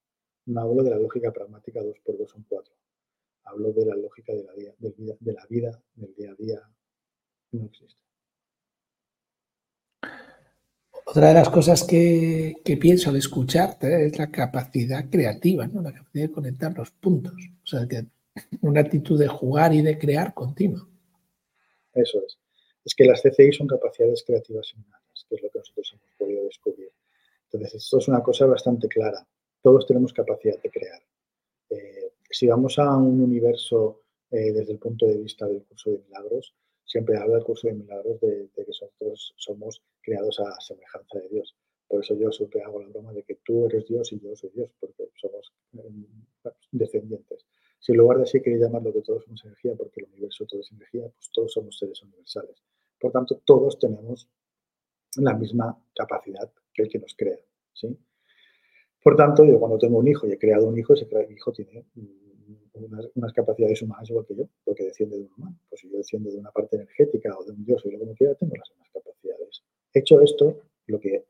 No 0.46 0.60
hablo 0.60 0.82
de 0.82 0.90
la 0.90 0.98
lógica 0.98 1.32
pragmática 1.32 1.82
2 1.82 1.98
por 2.04 2.16
2 2.16 2.30
son 2.30 2.44
4 2.48 2.74
hablo 3.46 3.72
de 3.72 3.86
la 3.86 3.96
lógica 3.96 4.32
de 4.32 4.44
la, 4.44 4.52
vida, 4.54 4.74
de 4.78 5.32
la 5.32 5.46
vida, 5.46 5.82
del 5.94 6.14
día 6.14 6.32
a 6.32 6.34
día, 6.34 6.70
no 7.52 7.64
existe. 7.64 8.02
Otra 11.08 11.28
de 11.28 11.34
las 11.34 11.48
cosas 11.50 11.84
que, 11.84 12.56
pienso 12.80 13.10
al 13.10 13.16
escucharte 13.16 14.06
es 14.06 14.18
la 14.18 14.28
capacidad 14.28 15.08
creativa, 15.08 15.64
¿no? 15.68 15.80
la 15.80 15.92
capacidad 15.92 16.26
de 16.26 16.32
conectar 16.32 16.76
los 16.76 16.90
puntos. 16.90 17.32
O 17.62 17.66
sea, 17.66 17.86
una 18.62 18.80
actitud 18.80 19.16
de 19.16 19.28
jugar 19.28 19.72
y 19.72 19.82
de 19.82 19.96
crear 19.98 20.34
continua. 20.34 20.84
Eso 21.94 22.18
es. 22.26 22.38
Es 22.84 22.92
que 22.96 23.04
las 23.04 23.22
CCI 23.22 23.52
son 23.52 23.68
capacidades 23.68 24.24
creativas 24.26 24.72
innatas, 24.74 25.26
que 25.28 25.36
es 25.36 25.42
lo 25.42 25.50
que 25.50 25.58
nosotros 25.60 25.92
hemos 25.94 26.10
podido 26.18 26.44
descubrir. 26.44 26.90
Entonces, 27.44 27.84
esto 27.84 27.98
es 27.98 28.08
una 28.08 28.22
cosa 28.24 28.46
bastante 28.46 28.88
clara. 28.88 29.24
Todos 29.62 29.86
tenemos 29.86 30.12
capacidad 30.12 30.60
de 30.60 30.70
crear. 30.70 31.00
Eh, 31.70 32.14
si 32.28 32.48
vamos 32.48 32.80
a 32.80 32.96
un 32.96 33.20
universo 33.20 34.02
eh, 34.32 34.52
desde 34.52 34.72
el 34.72 34.78
punto 34.80 35.06
de 35.06 35.18
vista 35.18 35.46
del 35.46 35.62
curso 35.62 35.90
de 35.90 35.98
milagros, 35.98 36.52
siempre 36.86 37.18
habla 37.18 37.38
el 37.38 37.44
curso 37.44 37.68
de 37.68 37.74
milagros 37.74 38.20
de, 38.20 38.48
que 38.54 38.64
nosotros 38.66 39.34
somos 39.36 39.82
creados 40.00 40.40
a 40.40 40.60
semejanza 40.60 41.18
de 41.18 41.28
Dios. 41.28 41.56
Por 41.88 42.02
eso 42.02 42.14
yo 42.14 42.32
siempre 42.32 42.62
hago 42.62 42.80
la 42.80 42.88
broma 42.88 43.12
de 43.12 43.22
que 43.22 43.36
tú 43.44 43.66
eres 43.66 43.86
Dios 43.86 44.12
y 44.12 44.20
yo 44.20 44.34
soy 44.34 44.50
Dios, 44.50 44.70
porque 44.80 45.10
somos 45.14 45.52
mm, 45.72 46.48
descendientes. 46.72 47.46
Si 47.78 47.92
en 47.92 47.98
lugar 47.98 48.18
de 48.18 48.24
así 48.24 48.40
queréis 48.40 48.62
llamarlo 48.62 48.92
que 48.92 49.02
todos 49.02 49.24
somos 49.24 49.44
energía, 49.44 49.74
porque 49.76 50.00
el 50.00 50.06
universo 50.06 50.46
todo 50.46 50.60
es 50.60 50.72
energía, 50.72 51.02
pues 51.02 51.30
todos 51.32 51.52
somos 51.52 51.78
seres 51.78 52.02
universales. 52.02 52.62
Por 52.98 53.12
tanto, 53.12 53.42
todos 53.44 53.78
tenemos 53.78 54.28
la 55.16 55.34
misma 55.34 55.78
capacidad 55.94 56.50
que 56.72 56.82
el 56.82 56.88
que 56.88 56.98
nos 56.98 57.14
crea. 57.14 57.38
¿sí? 57.72 57.96
Por 59.02 59.16
tanto, 59.16 59.44
yo 59.44 59.58
cuando 59.58 59.78
tengo 59.78 59.98
un 59.98 60.08
hijo 60.08 60.26
y 60.26 60.32
he 60.32 60.38
creado 60.38 60.66
un 60.66 60.78
hijo, 60.78 60.94
ese 60.94 61.06
hijo 61.30 61.52
tiene 61.52 61.84
unas, 62.78 63.32
capacidades 63.32 63.82
humanas 63.82 64.08
igual 64.10 64.26
que 64.26 64.36
yo, 64.36 64.48
porque 64.64 64.84
desciende 64.84 65.16
de 65.16 65.24
un 65.24 65.32
humano. 65.36 65.58
Pues 65.68 65.80
si 65.80 65.90
yo 65.90 65.98
desciendo 65.98 66.30
de 66.30 66.38
una 66.38 66.50
parte 66.50 66.76
energética 66.76 67.36
o 67.38 67.44
de 67.44 67.52
un 67.52 67.64
dios 67.64 67.84
o 67.84 67.90
lo 67.90 67.98
que 67.98 68.14
quiera, 68.14 68.34
tengo 68.34 68.54
las 68.56 68.70
mismas 68.70 68.88
capacidades. 68.92 69.62
Hecho 69.92 70.20
esto, 70.20 70.62
lo 70.86 71.00
que 71.00 71.26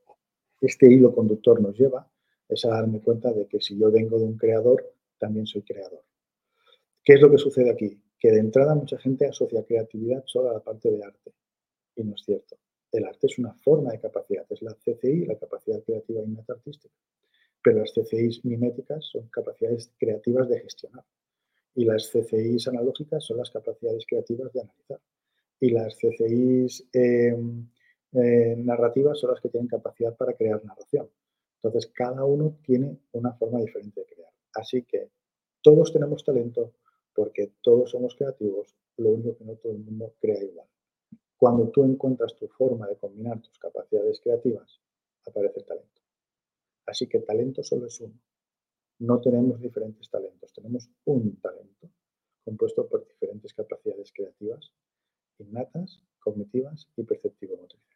este 0.61 0.91
hilo 0.91 1.15
conductor 1.15 1.61
nos 1.61 1.79
lleva 1.79 2.11
es 2.49 2.65
a 2.65 2.71
darme 2.71 3.01
cuenta 3.01 3.33
de 3.33 3.47
que 3.47 3.61
si 3.61 3.79
yo 3.79 3.91
vengo 3.91 4.19
de 4.19 4.25
un 4.25 4.37
creador, 4.37 4.93
también 5.19 5.47
soy 5.47 5.63
creador. 5.63 6.03
¿Qué 7.05 7.15
es 7.15 7.21
lo 7.21 7.31
que 7.31 7.39
sucede 7.39 7.71
aquí? 7.71 8.01
Que 8.19 8.31
de 8.31 8.41
entrada 8.41 8.75
mucha 8.75 8.99
gente 8.99 9.27
asocia 9.27 9.65
creatividad 9.65 10.25
solo 10.27 10.51
a 10.51 10.55
la 10.55 10.61
parte 10.61 10.91
de 10.91 11.05
arte. 11.05 11.33
Y 11.95 12.05
no 12.05 12.15
es 12.15 12.23
cierto. 12.25 12.57
El 12.93 13.05
arte 13.05 13.27
es 13.27 13.39
una 13.39 13.53
forma 13.55 13.93
de 13.93 14.01
capacidad, 14.01 14.47
es 14.51 14.63
la 14.63 14.75
CCI, 14.75 15.27
la 15.27 15.39
capacidad 15.39 15.83
creativa 15.83 16.23
innata 16.23 16.55
artística. 16.55 16.95
Pero 17.63 17.81
las 17.81 17.93
CCIs 17.93 18.45
miméticas 18.45 19.05
son 19.05 19.29
capacidades 19.29 19.93
creativas 19.99 20.49
de 20.49 20.61
gestionar. 20.61 21.05
Y 21.77 21.85
las 21.85 22.11
CCIs 22.11 22.69
analógicas 22.69 23.25
son 23.25 23.37
las 23.37 23.51
capacidades 23.51 24.05
creativas 24.07 24.53
de 24.53 24.63
analizar. 24.63 25.01
Y 25.61 25.71
las 25.71 25.97
CCIs 25.97 26.89
em, 26.93 27.69
eh, 28.13 28.57
narrativas 28.57 29.21
son 29.21 29.31
las 29.31 29.41
que 29.41 29.51
tienen 29.51 29.69
capacidad 29.69 30.17
para 30.17 30.33
crear 30.33 30.65
narración. 30.65 31.09
Entonces, 31.63 31.91
cada 31.95 32.25
uno 32.25 32.59
tiene 32.65 32.99
una 33.13 33.33
forma 33.35 33.61
diferente 33.61 34.01
de 34.01 34.07
crear. 34.07 34.33
Así 34.55 34.83
que 34.83 35.11
todos 35.63 35.93
tenemos 35.93 36.25
talento 36.25 36.73
porque 37.15 37.53
todos 37.63 37.91
somos 37.91 38.15
creativos, 38.15 38.75
lo 38.97 39.11
único 39.11 39.37
que 39.37 39.45
no 39.45 39.55
todo 39.57 39.73
el 39.73 39.79
mundo 39.79 40.15
crea 40.21 40.43
igual. 40.43 40.69
Cuando 41.37 41.69
tú 41.69 41.85
encuentras 41.85 42.35
tu 42.37 42.49
forma 42.49 42.87
de 42.87 42.97
combinar 42.97 43.41
tus 43.41 43.59
capacidades 43.59 44.21
creativas, 44.21 44.81
aparece 45.27 45.61
el 45.61 45.67
talento. 45.67 46.03
Así 46.87 47.07
que 47.07 47.21
talento 47.21 47.63
solo 47.63 47.87
es 47.87 48.01
uno. 48.01 48.15
No 48.99 49.21
tenemos 49.21 49.61
diferentes 49.61 50.09
talentos, 50.11 50.53
tenemos 50.53 50.89
un 51.05 51.37
talento 51.37 51.91
compuesto 52.45 52.89
por 52.89 53.07
diferentes 53.07 53.53
capacidades 53.53 54.13
creativas, 54.13 54.73
innatas, 55.39 56.01
cognitivas 56.21 56.89
y 56.97 57.03
perceptivo-motrices. 57.03 57.87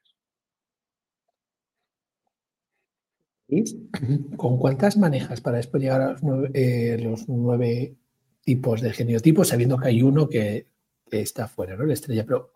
¿Con 4.37 4.59
cuántas 4.59 4.97
manejas 4.97 5.41
para 5.41 5.57
después 5.57 5.83
llegar 5.83 6.01
a 6.03 6.13
los 6.13 6.21
eh, 6.55 7.25
nueve, 7.29 7.97
tipos 8.43 8.81
de 8.81 8.93
genotipos, 8.93 9.49
sabiendo 9.49 9.77
que 9.79 9.89
hay 9.89 10.03
uno 10.03 10.29
que, 10.29 10.67
está 11.11 11.49
fuera, 11.49 11.77
¿no? 11.77 11.85
La 11.85 11.95
estrella. 11.95 12.25
Pero, 12.25 12.53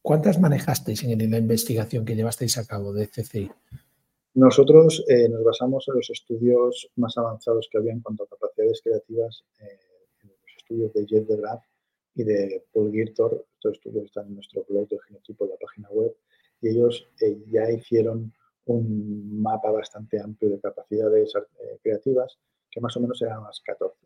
¿cuántas 0.00 0.40
manejasteis 0.40 1.02
en 1.02 1.30
la 1.30 1.38
investigación 1.38 2.04
que 2.04 2.14
llevasteis 2.14 2.56
a 2.58 2.64
cabo 2.64 2.92
de 2.92 3.08
CCI? 3.08 3.50
Nosotros 4.36 5.02
eh, 5.08 5.30
nos 5.30 5.42
basamos 5.42 5.88
en 5.88 5.94
los 5.94 6.10
estudios 6.10 6.90
más 6.96 7.16
avanzados 7.16 7.70
que 7.72 7.78
había 7.78 7.92
en 7.92 8.02
cuanto 8.02 8.24
a 8.24 8.28
capacidades 8.28 8.82
creativas, 8.82 9.42
eh, 9.60 9.78
en 10.22 10.28
los 10.28 10.56
estudios 10.58 10.92
de 10.92 11.06
Jet 11.06 11.26
de 11.26 11.40
y 12.16 12.22
de 12.22 12.64
Paul 12.70 12.92
Girtor. 12.92 13.46
Estos 13.54 13.78
estudios 13.78 14.04
están 14.04 14.26
en 14.26 14.34
nuestro 14.34 14.62
blog 14.68 14.88
de 14.88 14.98
genotipo 15.08 15.46
en 15.46 15.52
la 15.52 15.56
página 15.56 15.88
web 15.88 16.14
y 16.60 16.68
ellos 16.68 17.08
ya 17.46 17.70
hicieron 17.70 18.30
un 18.66 19.40
mapa 19.40 19.70
bastante 19.70 20.20
amplio 20.20 20.50
de 20.50 20.60
capacidades 20.60 21.32
eh, 21.34 21.78
creativas, 21.82 22.38
que 22.70 22.82
más 22.82 22.94
o 22.98 23.00
menos 23.00 23.22
eran 23.22 23.38
unas 23.38 23.62
14. 23.64 23.96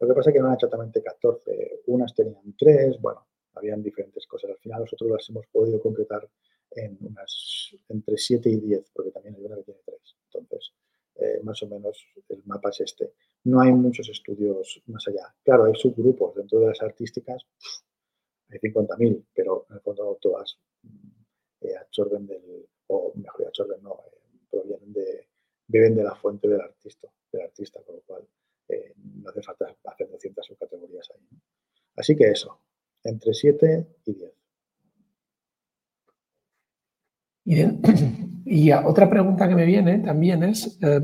Lo 0.00 0.08
que 0.08 0.14
pasa 0.14 0.30
es 0.30 0.34
que 0.34 0.40
no 0.40 0.46
eran 0.46 0.56
exactamente 0.56 1.00
14, 1.00 1.82
unas 1.86 2.12
tenían 2.12 2.56
3, 2.58 3.00
bueno, 3.00 3.24
habían 3.54 3.84
diferentes 3.84 4.26
cosas. 4.26 4.50
Al 4.50 4.58
final 4.58 4.80
nosotros 4.80 5.12
las 5.12 5.30
hemos 5.30 5.46
podido 5.46 5.80
concretar 5.80 6.28
en 6.70 6.98
unas 7.00 7.76
entre 7.88 8.16
7 8.16 8.48
y 8.50 8.56
10, 8.56 8.90
porque 8.94 9.10
también 9.10 9.36
hay 9.36 9.44
una 9.44 9.56
que 9.56 9.62
tiene 9.62 9.80
3. 9.84 10.00
Entonces, 10.24 10.72
eh, 11.16 11.40
más 11.42 11.62
o 11.62 11.68
menos 11.68 12.06
el 12.28 12.42
mapa 12.44 12.70
es 12.70 12.80
este. 12.80 13.14
No 13.44 13.60
hay 13.60 13.72
muchos 13.72 14.08
estudios 14.08 14.82
más 14.86 15.06
allá. 15.08 15.34
Claro, 15.42 15.64
hay 15.64 15.74
subgrupos 15.74 16.34
dentro 16.34 16.60
de 16.60 16.66
las 16.68 16.82
artísticas, 16.82 17.46
hay 18.48 18.58
50.000, 18.58 19.24
pero 19.34 19.66
en 19.70 19.76
el 19.76 19.82
fondo 19.82 20.18
todas 20.20 20.58
eh, 21.60 21.76
absorben 21.76 22.26
del, 22.26 22.68
o 22.88 23.12
mejor 23.16 23.46
dicho, 23.46 23.66
no, 23.82 24.04
eh, 24.12 24.38
provienen 24.50 24.92
de, 24.92 25.28
viven 25.66 25.94
de 25.94 26.04
la 26.04 26.14
fuente 26.14 26.48
del 26.48 26.60
artista, 26.60 27.08
del 27.32 27.42
artista, 27.42 27.82
con 27.82 27.96
lo 27.96 28.02
cual 28.02 28.28
eh, 28.68 28.94
no 28.96 29.30
hace 29.30 29.42
falta 29.42 29.74
hacer 29.84 30.08
200 30.10 30.46
subcategorías 30.46 31.10
ahí. 31.10 31.28
Así 31.96 32.14
que 32.14 32.30
eso, 32.30 32.60
entre 33.02 33.32
7 33.32 33.86
y 34.04 34.12
10. 34.14 34.32
Y 37.46 38.72
otra 38.84 39.08
pregunta 39.08 39.48
que 39.48 39.54
me 39.54 39.64
viene 39.64 40.00
también 40.00 40.42
es, 40.42 40.78
eh, 40.82 41.00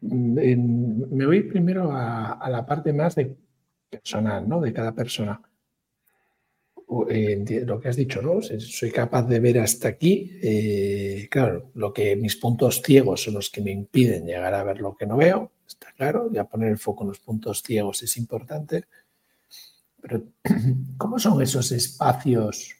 me 0.00 1.26
voy 1.26 1.42
primero 1.42 1.92
a, 1.92 2.32
a, 2.32 2.50
la 2.50 2.64
parte 2.64 2.92
más 2.92 3.14
de 3.14 3.36
personal, 3.90 4.48
¿no? 4.48 4.60
De 4.60 4.72
cada 4.72 4.94
persona. 4.94 5.40
Eh, 7.10 7.64
lo 7.66 7.80
que 7.80 7.88
has 7.88 7.96
dicho, 7.96 8.20
¿no? 8.20 8.40
Soy 8.42 8.90
capaz 8.90 9.22
de 9.22 9.40
ver 9.40 9.58
hasta 9.58 9.88
aquí. 9.88 10.38
Eh, 10.42 11.28
claro, 11.30 11.70
lo 11.74 11.92
que 11.92 12.14
mis 12.14 12.36
puntos 12.36 12.82
ciegos 12.82 13.24
son 13.24 13.34
los 13.34 13.50
que 13.50 13.62
me 13.62 13.70
impiden 13.70 14.26
llegar 14.26 14.54
a 14.54 14.64
ver 14.64 14.80
lo 14.80 14.94
que 14.94 15.06
no 15.06 15.16
veo, 15.16 15.52
está 15.66 15.92
claro. 15.92 16.30
Ya 16.32 16.44
poner 16.44 16.70
el 16.70 16.78
foco 16.78 17.04
en 17.04 17.08
los 17.08 17.20
puntos 17.20 17.62
ciegos 17.62 18.02
es 18.02 18.16
importante. 18.16 18.84
Pero, 20.00 20.24
¿cómo 20.98 21.18
son 21.18 21.40
esos 21.42 21.72
espacios? 21.72 22.74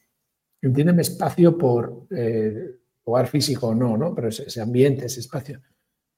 Entiéndeme 0.64 1.02
espacio 1.02 1.56
por 1.59 2.06
eh, 2.11 2.78
lugar 3.06 3.26
físico 3.26 3.68
o 3.68 3.75
no, 3.75 3.97
¿no? 3.97 4.14
Pero 4.14 4.28
ese, 4.28 4.61
ambiente, 4.61 5.06
ese 5.06 5.21
espacio, 5.21 5.61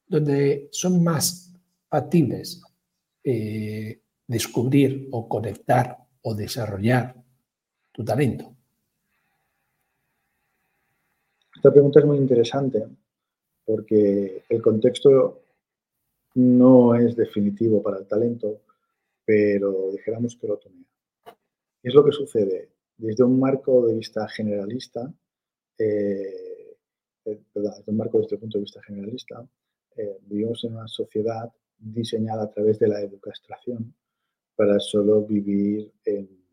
donde 0.06 0.68
son 0.70 1.02
más 1.02 1.52
factibles 1.88 2.62
descubrir 4.26 5.08
o 5.12 5.28
conectar 5.28 5.96
o 6.22 6.34
desarrollar 6.34 7.14
tu 7.92 8.04
talento? 8.04 8.54
Esta 11.54 11.72
pregunta 11.72 12.00
es 12.00 12.06
muy 12.06 12.18
interesante 12.18 12.86
porque 13.64 14.44
el 14.48 14.62
contexto 14.62 15.42
no 16.34 16.94
es 16.94 17.16
definitivo 17.16 17.82
para 17.82 17.98
el 17.98 18.06
talento, 18.06 18.60
pero 19.24 19.90
dijéramos 19.90 20.36
que 20.36 20.46
lo 20.46 20.58
tunea. 20.58 20.84
es 21.82 21.94
lo 21.94 22.04
que 22.04 22.12
sucede? 22.12 22.75
Desde 22.98 23.24
un 23.24 23.38
marco 23.38 23.86
de 23.86 23.94
vista 23.94 24.26
generalista, 24.28 25.12
eh, 25.78 26.76
eh, 27.26 27.40
desde 27.54 27.82
un 27.86 27.96
marco 27.96 28.20
desde 28.20 28.36
el 28.36 28.40
punto 28.40 28.56
de 28.56 28.62
vista 28.62 28.82
generalista, 28.82 29.46
eh, 29.96 30.18
vivimos 30.22 30.64
en 30.64 30.76
una 30.76 30.88
sociedad 30.88 31.52
diseñada 31.78 32.44
a 32.44 32.50
través 32.50 32.78
de 32.78 32.88
la 32.88 33.00
educación 33.02 33.94
para 34.54 34.80
solo 34.80 35.22
vivir 35.22 35.92
en 36.04 36.46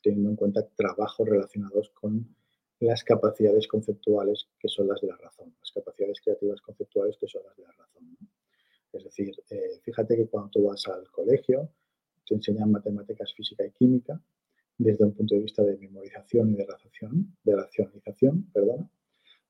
teniendo 0.00 0.30
en 0.30 0.36
cuenta 0.36 0.64
trabajos 0.76 1.28
relacionados 1.28 1.90
con 1.90 2.36
las 2.78 3.02
capacidades 3.02 3.66
conceptuales 3.66 4.46
que 4.56 4.68
son 4.68 4.86
las 4.86 5.00
de 5.00 5.08
la 5.08 5.16
razón, 5.16 5.52
las 5.58 5.72
capacidades 5.72 6.20
creativas 6.22 6.60
conceptuales 6.60 7.16
que 7.18 7.26
son 7.26 7.42
las 7.44 7.56
de 7.56 7.64
la 7.64 7.72
razón. 7.72 8.16
Es 8.92 9.02
decir, 9.02 9.34
fíjate 9.82 10.16
que 10.16 10.28
cuando 10.28 10.50
tú 10.50 10.62
vas 10.62 10.86
al 10.86 11.10
colegio, 11.10 11.68
te 12.24 12.36
enseñan 12.36 12.70
matemáticas, 12.70 13.34
física 13.34 13.66
y 13.66 13.72
química 13.72 14.22
desde 14.78 15.04
un 15.04 15.12
punto 15.12 15.34
de 15.34 15.42
vista 15.42 15.62
de 15.64 15.76
memorización 15.76 16.52
y 16.52 16.56
de, 16.56 16.64
racionalización, 16.64 17.36
de 17.42 17.56
racionalización, 17.56 18.50
perdón, 18.52 18.90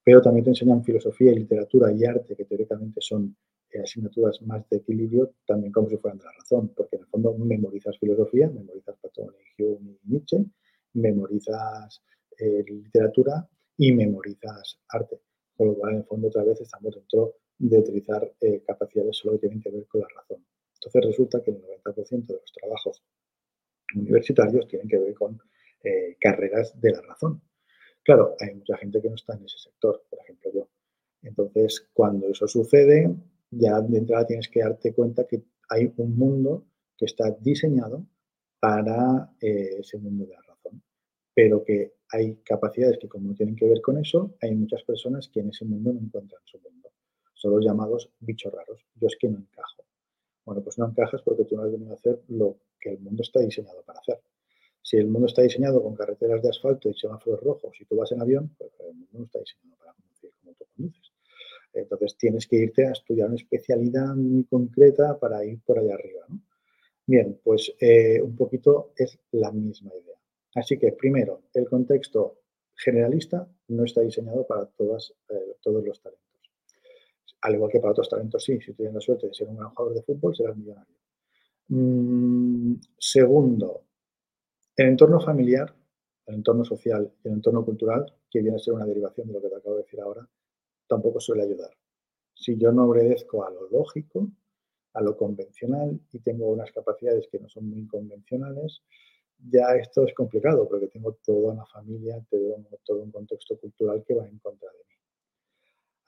pero 0.03 0.23
también 0.23 0.45
te 0.45 0.51
enseñan 0.51 0.83
filosofía 0.83 1.33
y 1.33 1.37
literatura 1.37 1.93
y 1.93 2.05
arte, 2.05 2.35
que 2.35 2.47
teóricamente 2.47 3.01
son 3.03 3.37
eh, 3.71 3.81
asignaturas 3.81 4.41
más 4.43 4.67
de 4.71 4.79
equilibrio, 4.79 5.35
también 5.47 5.71
como 5.71 5.91
si 5.91 5.99
fueran 5.99 6.19
de 6.19 6.25
la 6.25 6.33
razón, 6.33 6.73
porque 6.75 6.97
en 6.97 7.03
el 7.03 7.09
fondo 7.09 7.37
memorizas 7.37 7.99
filosofía, 7.99 8.49
memorizas 8.49 8.97
Platón 8.99 9.35
y 9.59 9.63
Hume 9.63 9.99
y 10.03 10.11
Nietzsche, 10.11 10.45
memorizas 10.95 12.03
eh, 12.39 12.65
literatura 12.67 13.47
y 13.77 13.93
memorizas 13.93 14.81
arte. 14.89 15.21
Con 15.55 15.69
lo 15.69 15.75
cual, 15.75 15.93
en 15.93 15.99
el 15.99 16.05
fondo, 16.05 16.29
otra 16.29 16.45
vez 16.45 16.61
estamos 16.61 16.95
dentro 16.95 17.35
de 17.59 17.79
utilizar 17.79 18.33
eh, 18.41 18.63
capacidades 18.67 19.17
solo 19.19 19.35
que 19.35 19.41
tienen 19.41 19.61
que 19.61 19.71
ver 19.71 19.87
con 19.89 20.01
la 20.01 20.09
razón. 20.17 20.43
Entonces, 20.75 21.05
resulta 21.05 21.43
que 21.43 21.51
el 21.51 21.61
90% 21.61 22.27
de 22.27 22.35
los 22.35 22.53
trabajos 22.53 23.03
universitarios 23.95 24.67
tienen 24.69 24.89
que 24.89 24.99
ver 24.99 25.15
con 25.15 25.41
carreras 26.21 26.79
de 26.81 26.93
la 26.93 27.01
razón. 27.03 27.41
Claro, 28.03 28.35
hay 28.41 28.55
mucha 28.55 28.77
gente 28.77 29.01
que 29.01 29.09
no 29.09 29.15
está 29.15 29.35
en 29.35 29.45
ese 29.45 29.59
sector, 29.59 30.03
por 30.11 30.19
ejemplo 30.21 30.51
yo. 30.53 30.69
Entonces, 31.23 31.89
cuando 31.93 32.29
eso 32.29 32.47
sucede, 32.49 33.15
ya 33.51 33.81
de 33.81 33.99
entrada 33.99 34.27
tienes 34.27 34.49
que 34.49 34.61
darte 34.61 34.95
cuenta 34.95 35.27
que 35.27 35.43
hay 35.69 35.93
un 35.97 36.17
mundo 36.17 36.67
que 36.97 37.07
está 37.07 37.31
diseñado 37.41 38.07
para 38.61 39.31
eh, 39.41 39.77
ese 39.79 39.99
mundo 39.99 40.27
de 40.27 40.35
la 40.35 40.43
razón, 40.43 40.83
pero 41.35 41.65
que 41.65 41.95
hay 42.11 42.37
capacidades 42.37 42.99
que 42.99 43.09
como 43.09 43.29
no 43.29 43.35
tienen 43.35 43.57
que 43.57 43.69
ver 43.69 43.81
con 43.81 43.99
eso, 43.99 44.35
hay 44.41 44.55
muchas 44.55 44.83
personas 44.83 45.29
que 45.29 45.41
en 45.41 45.51
ese 45.51 45.65
mundo 45.65 45.93
no 45.93 46.01
encuentran 46.01 46.41
su 46.45 46.59
mundo. 46.61 46.91
Son 47.35 47.53
los 47.53 47.65
llamados 47.65 48.11
bichos 48.19 48.53
raros. 48.53 48.85
Yo 48.97 49.07
es 49.07 49.17
que 49.21 49.29
no 49.29 49.39
encajo. 49.39 49.85
Bueno, 50.49 50.63
pues 50.63 50.79
no 50.79 50.89
encajas 50.89 51.21
porque 51.21 51.45
tú 51.45 51.57
no 51.57 51.65
has 51.65 51.71
venido 51.71 51.91
a 51.91 51.97
hacer 51.97 52.23
lo 52.29 52.57
que 52.81 52.89
el 52.89 53.01
mundo 53.01 53.21
está 53.21 53.41
diseñado 53.41 53.83
para 53.83 53.99
hacer. 53.99 54.19
Si 54.81 54.97
el 54.97 55.07
mundo 55.07 55.27
está 55.27 55.43
diseñado 55.43 55.83
con 55.83 55.95
carreteras 55.95 56.41
de 56.41 56.49
asfalto 56.49 56.89
y 56.89 56.95
semáforos 56.95 57.43
rojos 57.43 57.77
y 57.79 57.85
tú 57.85 57.97
vas 57.97 58.13
en 58.13 58.23
avión, 58.23 58.57
pues 58.57 58.73
el 58.81 58.95
mundo 58.95 59.11
no 59.13 59.25
está 59.27 59.41
diseñado 59.41 59.77
para 59.77 59.93
conducir 59.93 60.31
como 60.41 60.55
tú 60.55 60.65
conduces. 60.75 61.13
Entonces 61.75 62.17
tienes 62.17 62.47
que 62.47 62.57
irte 62.57 62.87
a 62.87 62.93
estudiar 62.93 63.27
una 63.29 63.37
especialidad 63.37 64.15
muy 64.15 64.45
concreta 64.45 65.19
para 65.19 65.45
ir 65.45 65.61
por 65.67 65.81
allá 65.81 65.93
arriba. 65.93 66.25
Bien, 67.05 67.39
pues 67.45 67.71
eh, 67.79 68.19
un 68.23 68.35
poquito 68.35 68.95
es 68.97 69.19
la 69.33 69.53
misma 69.53 69.91
idea. 69.95 70.17
Así 70.55 70.79
que 70.79 70.93
primero, 70.93 71.43
el 71.53 71.69
contexto 71.69 72.39
generalista 72.75 73.47
no 73.69 73.85
está 73.85 74.01
diseñado 74.01 74.47
para 74.47 74.65
todas, 74.65 75.13
eh, 75.29 75.57
todos 75.61 75.85
los 75.85 76.01
talentos. 76.01 76.28
Al 77.43 77.55
igual 77.55 77.71
que 77.71 77.81
para 77.81 77.93
otros 77.93 78.09
talentos, 78.09 78.43
sí. 78.45 78.61
Si 78.61 78.73
tienes 78.75 78.95
la 78.95 79.01
suerte 79.01 79.29
de 79.29 79.35
ser 79.35 79.49
un 79.49 79.57
gran 79.57 79.71
jugador 79.71 79.95
de 79.95 80.03
fútbol, 80.03 80.35
serás 80.37 80.57
millonario. 80.57 80.95
Mm, 81.69 82.75
segundo, 82.99 83.83
el 84.77 84.89
entorno 84.89 85.21
familiar, 85.21 85.75
el 86.27 86.37
entorno 86.37 86.65
social 86.65 87.13
y 87.25 87.29
el 87.29 87.35
entorno 87.35 87.65
cultural, 87.65 88.07
que 88.31 88.41
viene 88.41 88.57
a 88.57 88.61
ser 88.61 88.75
una 88.75 88.87
derivación 88.87 89.29
de 89.29 89.35
lo 89.35 89.43
que 89.43 89.49
te 89.49 89.57
acabo 89.57 89.77
de 89.77 89.83
decir 89.83 90.01
ahora, 90.01 90.29
tampoco 90.87 91.21
suele 91.21 91.45
ayudar. 91.45 91.71
Si 92.35 92.57
yo 92.57 92.73
no 92.73 92.87
obedezco 92.87 93.45
a 93.45 93.51
lo 93.51 93.69
lógico, 93.71 94.31
a 94.95 95.03
lo 95.03 95.17
convencional 95.17 96.01
y 96.13 96.21
tengo 96.21 96.49
unas 96.49 96.73
capacidades 96.73 97.29
que 97.31 97.39
no 97.39 97.49
son 97.49 97.69
muy 97.69 97.87
convencionales, 97.87 98.83
ya 99.39 99.75
esto 99.77 100.05
es 100.07 100.15
complicado 100.15 100.69
porque 100.69 100.89
tengo 100.89 101.19
toda 101.25 101.53
una 101.53 101.67
familia, 101.67 102.25
todo, 102.31 103.03
un 103.03 103.11
contexto 103.11 103.59
cultural 103.59 104.05
que 104.07 104.15
va 104.15 104.27
en 104.27 104.39
contra. 104.39 104.68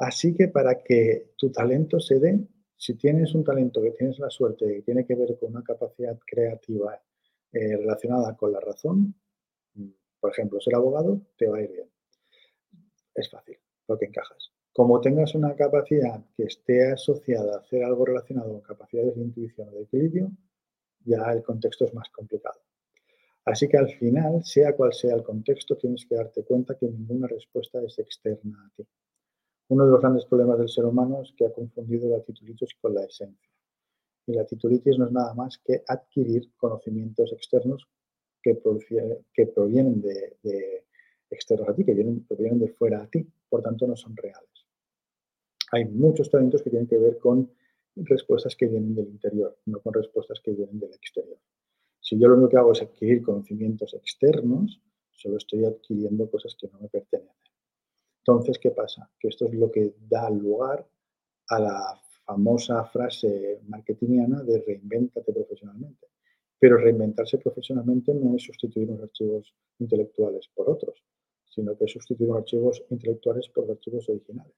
Así 0.00 0.34
que 0.34 0.48
para 0.48 0.82
que 0.82 1.32
tu 1.36 1.52
talento 1.52 2.00
se 2.00 2.18
dé, 2.18 2.40
si 2.74 2.94
tienes 2.94 3.34
un 3.34 3.44
talento 3.44 3.82
que 3.82 3.90
tienes 3.90 4.18
la 4.18 4.30
suerte 4.30 4.66
que 4.66 4.80
tiene 4.80 5.04
que 5.04 5.14
ver 5.14 5.38
con 5.38 5.50
una 5.50 5.62
capacidad 5.62 6.18
creativa 6.26 6.98
eh, 7.52 7.76
relacionada 7.76 8.34
con 8.34 8.50
la 8.50 8.60
razón, 8.60 9.14
por 10.18 10.30
ejemplo, 10.30 10.58
ser 10.58 10.74
abogado, 10.74 11.20
te 11.36 11.48
va 11.48 11.58
a 11.58 11.62
ir 11.62 11.70
bien. 11.70 11.90
Es 13.14 13.30
fácil, 13.30 13.58
porque 13.84 14.06
encajas. 14.06 14.50
Como 14.72 15.02
tengas 15.02 15.34
una 15.34 15.54
capacidad 15.54 16.24
que 16.34 16.44
esté 16.44 16.92
asociada 16.92 17.56
a 17.56 17.58
hacer 17.60 17.84
algo 17.84 18.06
relacionado 18.06 18.52
con 18.52 18.62
capacidades 18.62 19.16
de 19.16 19.22
intuición 19.22 19.68
o 19.68 19.72
de 19.72 19.82
equilibrio, 19.82 20.30
ya 21.04 21.30
el 21.30 21.42
contexto 21.42 21.84
es 21.84 21.92
más 21.92 22.08
complicado. 22.08 22.58
Así 23.44 23.68
que 23.68 23.76
al 23.76 23.90
final, 23.90 24.42
sea 24.44 24.74
cual 24.74 24.94
sea 24.94 25.14
el 25.14 25.22
contexto, 25.22 25.76
tienes 25.76 26.06
que 26.06 26.14
darte 26.14 26.42
cuenta 26.42 26.78
que 26.78 26.86
ninguna 26.86 27.26
respuesta 27.26 27.82
es 27.82 27.98
externa 27.98 28.64
a 28.66 28.74
ti. 28.74 28.86
Uno 29.70 29.84
de 29.84 29.92
los 29.92 30.00
grandes 30.00 30.26
problemas 30.26 30.58
del 30.58 30.68
ser 30.68 30.84
humano 30.84 31.22
es 31.22 31.32
que 31.36 31.46
ha 31.46 31.52
confundido 31.52 32.08
la 32.08 32.20
titulitis 32.24 32.74
con 32.80 32.92
la 32.92 33.04
esencia. 33.04 33.48
Y 34.26 34.32
la 34.32 34.44
titulitis 34.44 34.98
no 34.98 35.06
es 35.06 35.12
nada 35.12 35.32
más 35.34 35.58
que 35.64 35.84
adquirir 35.86 36.50
conocimientos 36.56 37.32
externos 37.32 37.88
que, 38.42 38.56
provienen 38.56 40.00
de, 40.02 40.84
externos 41.30 41.68
a 41.68 41.74
ti, 41.76 41.84
que 41.84 41.94
vienen, 41.94 42.26
provienen 42.26 42.58
de 42.58 42.68
fuera 42.70 43.00
a 43.00 43.06
ti, 43.06 43.24
por 43.48 43.62
tanto 43.62 43.86
no 43.86 43.94
son 43.94 44.16
reales. 44.16 44.66
Hay 45.70 45.84
muchos 45.84 46.28
talentos 46.28 46.64
que 46.64 46.70
tienen 46.70 46.88
que 46.88 46.98
ver 46.98 47.18
con 47.18 47.48
respuestas 47.94 48.56
que 48.56 48.66
vienen 48.66 48.96
del 48.96 49.06
interior, 49.06 49.56
no 49.66 49.80
con 49.80 49.94
respuestas 49.94 50.40
que 50.40 50.50
vienen 50.50 50.80
del 50.80 50.94
exterior. 50.94 51.38
Si 52.00 52.18
yo 52.18 52.26
lo 52.26 52.34
único 52.34 52.48
que 52.48 52.56
hago 52.56 52.72
es 52.72 52.82
adquirir 52.82 53.22
conocimientos 53.22 53.94
externos, 53.94 54.82
solo 55.12 55.36
estoy 55.36 55.64
adquiriendo 55.64 56.28
cosas 56.28 56.56
que 56.58 56.66
no 56.66 56.80
me 56.80 56.88
pertenecen. 56.88 57.49
Entonces, 58.30 58.58
¿qué 58.58 58.70
pasa? 58.70 59.10
Que 59.18 59.28
esto 59.28 59.46
es 59.46 59.54
lo 59.54 59.72
que 59.72 59.92
da 60.08 60.30
lugar 60.30 60.86
a 61.48 61.58
la 61.58 62.00
famosa 62.24 62.84
frase 62.84 63.60
marketingiana 63.66 64.40
de 64.44 64.62
reinvéntate 64.64 65.32
profesionalmente. 65.32 66.06
Pero 66.60 66.76
reinventarse 66.76 67.38
profesionalmente 67.38 68.14
no 68.14 68.36
es 68.36 68.44
sustituir 68.44 68.88
unos 68.88 69.02
archivos 69.02 69.52
intelectuales 69.80 70.48
por 70.54 70.70
otros, 70.70 71.02
sino 71.44 71.76
que 71.76 71.86
es 71.86 71.92
sustituir 71.92 72.30
unos 72.30 72.42
archivos 72.42 72.84
intelectuales 72.90 73.48
por 73.48 73.68
archivos 73.68 74.08
originales. 74.08 74.54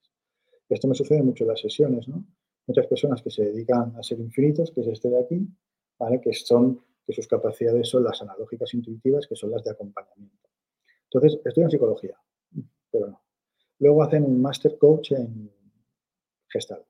Esto 0.68 0.88
me 0.88 0.94
sucede 0.94 1.22
mucho 1.22 1.44
en 1.44 1.48
las 1.48 1.60
sesiones, 1.60 2.08
¿no? 2.08 2.24
Muchas 2.66 2.86
personas 2.86 3.22
que 3.22 3.30
se 3.30 3.44
dedican 3.44 3.96
a 3.96 4.02
ser 4.02 4.20
infinitos, 4.20 4.70
que 4.70 4.82
es 4.82 4.86
este 4.88 5.08
de 5.08 5.18
aquí, 5.18 5.48
¿vale? 5.98 6.20
Que 6.20 6.34
son 6.34 6.78
que 7.06 7.12
sus 7.14 7.26
capacidades 7.26 7.88
son 7.88 8.04
las 8.04 8.20
analógicas 8.20 8.74
intuitivas, 8.74 9.26
que 9.26 9.34
son 9.34 9.50
las 9.50 9.64
de 9.64 9.70
acompañamiento. 9.70 10.48
Entonces, 11.04 11.40
estudian 11.44 11.70
psicología, 11.70 12.16
pero 12.90 13.08
no. 13.08 13.22
Luego 13.82 14.04
hacen 14.04 14.22
un 14.24 14.40
máster 14.40 14.78
coach 14.78 15.10
en 15.10 15.50
gestal. 16.48 16.86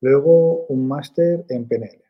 Luego 0.00 0.66
un 0.66 0.86
máster 0.86 1.44
en 1.48 1.66
PNL. 1.66 2.04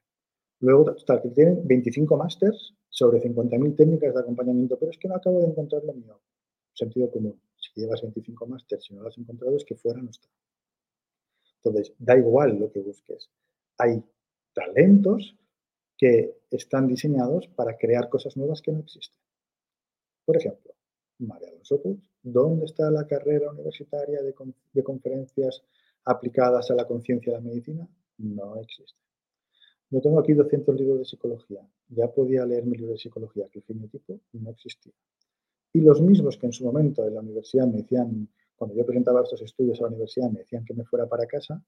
Luego, 0.59 0.95
total, 0.95 1.23
que 1.23 1.31
tienen 1.31 1.67
25 1.67 2.19
másters 2.19 2.77
sobre 2.91 3.23
50.000 3.23 3.77
técnicas 3.77 4.13
de 4.13 4.21
acompañamiento, 4.21 4.79
pero 4.79 4.91
es 4.91 4.99
que 4.99 5.09
no 5.09 5.15
acabo 5.15 5.41
de 5.41 5.47
encontrar 5.47 5.85
lo 5.85 5.95
mío. 5.95 6.21
Sentido 6.75 7.11
común. 7.11 7.41
Si 7.57 7.81
llevas 7.81 8.03
25 8.03 8.47
másters 8.47 8.91
y 8.91 8.95
no 8.95 9.01
lo 9.01 9.09
has 9.09 9.17
encontrado, 9.17 9.57
es 9.57 9.65
que 9.65 9.77
fuera 9.77 10.03
no 10.03 10.11
está. 10.11 10.29
Entonces, 11.65 11.95
da 11.99 12.19
igual 12.19 12.59
lo 12.59 12.71
que 12.71 12.81
busques. 12.81 13.31
Hay 13.79 14.05
talentos 14.53 15.35
que 15.97 16.43
están 16.51 16.89
diseñados 16.89 17.49
para 17.49 17.79
crear 17.79 18.11
cosas 18.11 18.37
nuevas 18.37 18.61
que 18.61 18.73
no 18.73 18.81
existen. 18.81 19.19
Por 20.27 20.37
ejemplo, 20.37 20.75
María 21.21 21.49
Alonso 21.49 21.81
Puig, 21.81 22.10
¿dónde 22.23 22.67
está 22.67 22.91
la 22.91 23.07
carrera 23.07 23.51
universitaria 23.51 24.21
de, 24.23 24.83
conferencias 24.83 25.63
aplicadas 26.05 26.71
a 26.71 26.75
la 26.75 26.87
conciencia 26.87 27.33
de 27.33 27.39
la 27.39 27.45
medicina? 27.45 27.89
No 28.19 28.57
existe. 28.57 28.99
Yo 29.91 30.01
tengo 30.01 30.21
aquí 30.21 30.35
200 30.35 30.77
libros 30.77 30.99
de 31.01 31.05
psicología. 31.05 31.67
Ya 31.89 32.09
podía 32.13 32.47
leer 32.47 32.65
mi 32.65 32.77
libro 32.77 32.93
de 32.93 32.99
psicología, 32.99 33.49
que 33.51 33.59
el 33.59 33.65
fenotipo 33.65 34.21
no 34.35 34.51
existía. 34.51 34.93
Y 35.73 35.81
los 35.81 36.01
mismos 36.01 36.37
que 36.37 36.47
en 36.47 36.53
su 36.53 36.65
momento 36.65 37.07
en 37.07 37.15
la 37.15 37.21
universidad 37.21 37.67
me 37.67 37.79
decían, 37.79 38.29
cuando 38.55 38.77
yo 38.77 38.85
presentaba 38.85 39.23
estos 39.23 39.43
estudios 39.43 39.81
a 39.81 39.85
la 39.85 39.89
universidad, 39.89 40.31
me 40.31 40.41
decían 40.41 40.65
que 40.65 40.75
me 40.75 40.85
fuera 40.85 41.09
para 41.09 41.27
casa, 41.27 41.65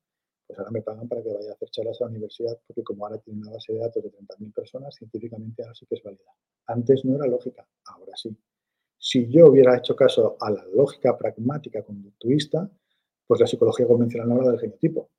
pues 0.47 0.59
ahora 0.59 0.71
me 0.71 0.83
pagan 0.83 1.09
para 1.09 1.23
que 1.23 1.33
vaya 1.33 1.51
a 1.51 1.55
hacer 1.55 1.71
charlas 1.71 2.01
a 2.01 2.05
la 2.05 2.11
universidad, 2.11 2.59
porque 2.67 2.83
como 2.83 3.07
ahora 3.07 3.19
tiene 3.19 3.41
una 3.41 3.53
base 3.53 3.73
de 3.73 3.79
datos 3.79 4.03
de 4.03 4.11
30.000 4.11 4.53
personas, 4.53 4.95
científicamente 4.95 5.63
ahora 5.63 5.75
sí 5.75 5.87
que 5.87 5.95
es 5.95 6.03
válida. 6.03 6.31
Antes 6.67 7.05
no 7.05 7.17
era 7.17 7.27
lógica, 7.27 7.67
ahora 7.87 8.13
sí. 8.15 8.37
Si 9.05 9.29
yo 9.29 9.49
hubiera 9.49 9.77
hecho 9.77 9.97
caso 9.97 10.37
a 10.39 10.49
la 10.49 10.65
lógica 10.67 11.19
pragmática 11.19 11.83
conductuista, 11.83 12.71
pues 13.27 13.41
la 13.41 13.49
psicología 13.49 13.85
convencional 13.85 14.29
no 14.29 14.37
habla 14.37 14.53
del 14.53 14.61
genotipo. 14.61 15.11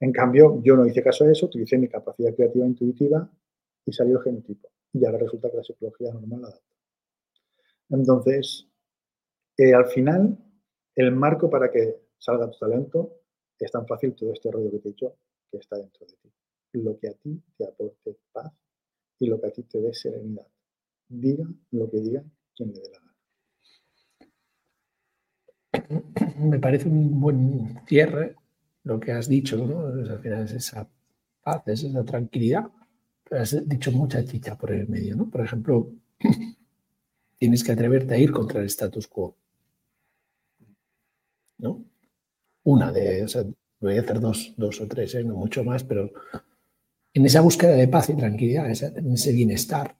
En 0.00 0.10
cambio, 0.10 0.60
yo 0.64 0.76
no 0.76 0.84
hice 0.84 1.04
caso 1.04 1.24
a 1.24 1.30
eso, 1.30 1.46
utilicé 1.46 1.78
mi 1.78 1.88
capacidad 1.88 2.34
creativa 2.34 2.66
intuitiva 2.66 3.30
y 3.84 3.92
salió 3.92 4.18
el 4.18 4.24
genotipo. 4.24 4.72
Y 4.92 5.04
ahora 5.04 5.18
resulta 5.18 5.48
que 5.48 5.56
la 5.56 5.62
psicología 5.62 6.12
normal 6.12 6.40
la 6.40 6.48
adapta. 6.48 6.66
Entonces, 7.90 8.66
eh, 9.56 9.72
al 9.72 9.86
final, 9.86 10.36
el 10.96 11.12
marco 11.12 11.48
para 11.48 11.70
que 11.70 12.08
salga 12.18 12.50
tu 12.50 12.58
talento 12.58 13.20
es 13.56 13.70
tan 13.70 13.86
fácil 13.86 14.16
todo 14.16 14.32
este 14.32 14.50
rollo 14.50 14.72
que 14.72 14.80
te 14.80 14.88
he 14.88 14.90
dicho 14.90 15.16
que 15.48 15.58
está 15.58 15.78
dentro 15.78 16.06
de 16.06 16.14
ti. 16.14 16.32
Lo 16.72 16.98
que 16.98 17.06
a 17.06 17.12
ti 17.12 17.40
te 17.56 17.68
aporte 17.68 18.18
paz 18.32 18.52
y 19.20 19.28
lo 19.28 19.40
que 19.40 19.46
a 19.46 19.52
ti 19.52 19.62
te 19.62 19.80
dé 19.80 19.94
serenidad. 19.94 20.48
Diga 21.08 21.46
lo 21.70 21.88
que 21.88 22.00
diga 22.00 22.24
Me 26.38 26.58
parece 26.58 26.88
un 26.88 27.20
buen 27.20 27.80
cierre 27.86 28.36
lo 28.84 29.00
que 29.00 29.12
has 29.12 29.28
dicho, 29.28 29.56
¿no? 29.56 29.86
al 29.86 30.20
final 30.20 30.44
es 30.44 30.52
esa 30.52 30.88
paz, 31.42 31.62
es 31.66 31.84
esa 31.84 32.04
tranquilidad. 32.04 32.70
Pero 33.28 33.42
has 33.42 33.68
dicho 33.68 33.90
mucha 33.92 34.24
chicha 34.24 34.56
por 34.56 34.72
el 34.72 34.88
medio, 34.88 35.16
¿no? 35.16 35.28
Por 35.28 35.40
ejemplo, 35.44 35.90
tienes 37.38 37.64
que 37.64 37.72
atreverte 37.72 38.14
a 38.14 38.18
ir 38.18 38.30
contra 38.30 38.60
el 38.60 38.66
status 38.66 39.08
quo. 39.08 39.36
¿No? 41.58 41.84
una 42.66 42.90
de, 42.90 43.22
o 43.22 43.28
sea, 43.28 43.44
voy 43.80 43.96
a 43.96 44.00
hacer 44.00 44.20
dos, 44.20 44.52
dos 44.56 44.80
o 44.80 44.88
tres, 44.88 45.14
¿eh? 45.14 45.22
no 45.22 45.36
mucho 45.36 45.62
más, 45.62 45.84
pero 45.84 46.10
en 47.14 47.24
esa 47.24 47.40
búsqueda 47.40 47.72
de 47.76 47.88
paz 47.88 48.10
y 48.10 48.16
tranquilidad, 48.16 48.66
en 48.66 49.12
ese 49.12 49.32
bienestar, 49.32 49.96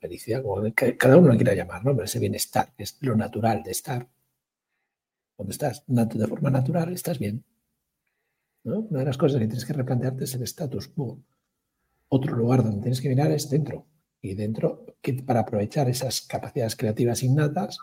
felicidad, 0.00 0.42
como 0.42 0.62
cada 0.98 1.16
uno 1.16 1.28
lo 1.28 1.36
quiera 1.36 1.54
llamar, 1.54 1.84
¿no? 1.84 1.92
pero 1.92 2.04
ese 2.04 2.18
bienestar, 2.18 2.74
que 2.76 2.84
es 2.84 2.96
lo 3.00 3.16
natural 3.16 3.62
de 3.62 3.70
estar, 3.70 4.08
donde 5.38 5.52
estás 5.52 5.84
de 5.86 6.26
forma 6.26 6.50
natural, 6.50 6.92
estás 6.92 7.18
bien. 7.18 7.44
¿no? 8.64 8.80
Una 8.80 9.00
de 9.00 9.06
las 9.06 9.18
cosas 9.18 9.40
que 9.40 9.46
tienes 9.46 9.64
que 9.64 9.72
replantearte 9.72 10.24
es 10.24 10.34
el 10.34 10.42
status 10.42 10.88
quo. 10.88 11.22
Otro 12.08 12.36
lugar 12.36 12.62
donde 12.62 12.80
tienes 12.80 13.00
que 13.00 13.08
mirar 13.08 13.30
es 13.32 13.48
dentro. 13.50 13.86
Y 14.20 14.34
dentro, 14.34 14.86
para 15.24 15.40
aprovechar 15.40 15.88
esas 15.88 16.22
capacidades 16.22 16.74
creativas 16.74 17.22
innatas, 17.22 17.78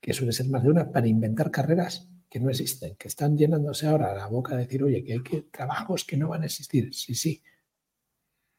que 0.00 0.12
suele 0.12 0.32
ser 0.32 0.48
más 0.48 0.62
de 0.62 0.70
una, 0.70 0.90
para 0.90 1.06
inventar 1.06 1.50
carreras 1.50 2.08
que 2.28 2.40
no 2.40 2.50
existen, 2.50 2.94
que 2.96 3.08
están 3.08 3.36
llenándose 3.36 3.86
ahora 3.86 4.14
la 4.14 4.26
boca 4.26 4.54
de 4.54 4.64
decir, 4.64 4.82
oye, 4.82 5.02
que 5.02 5.12
hay 5.14 5.22
que, 5.22 5.42
trabajos 5.42 6.04
que 6.04 6.16
no 6.16 6.28
van 6.28 6.42
a 6.42 6.46
existir. 6.46 6.92
Sí, 6.92 7.14
sí. 7.14 7.42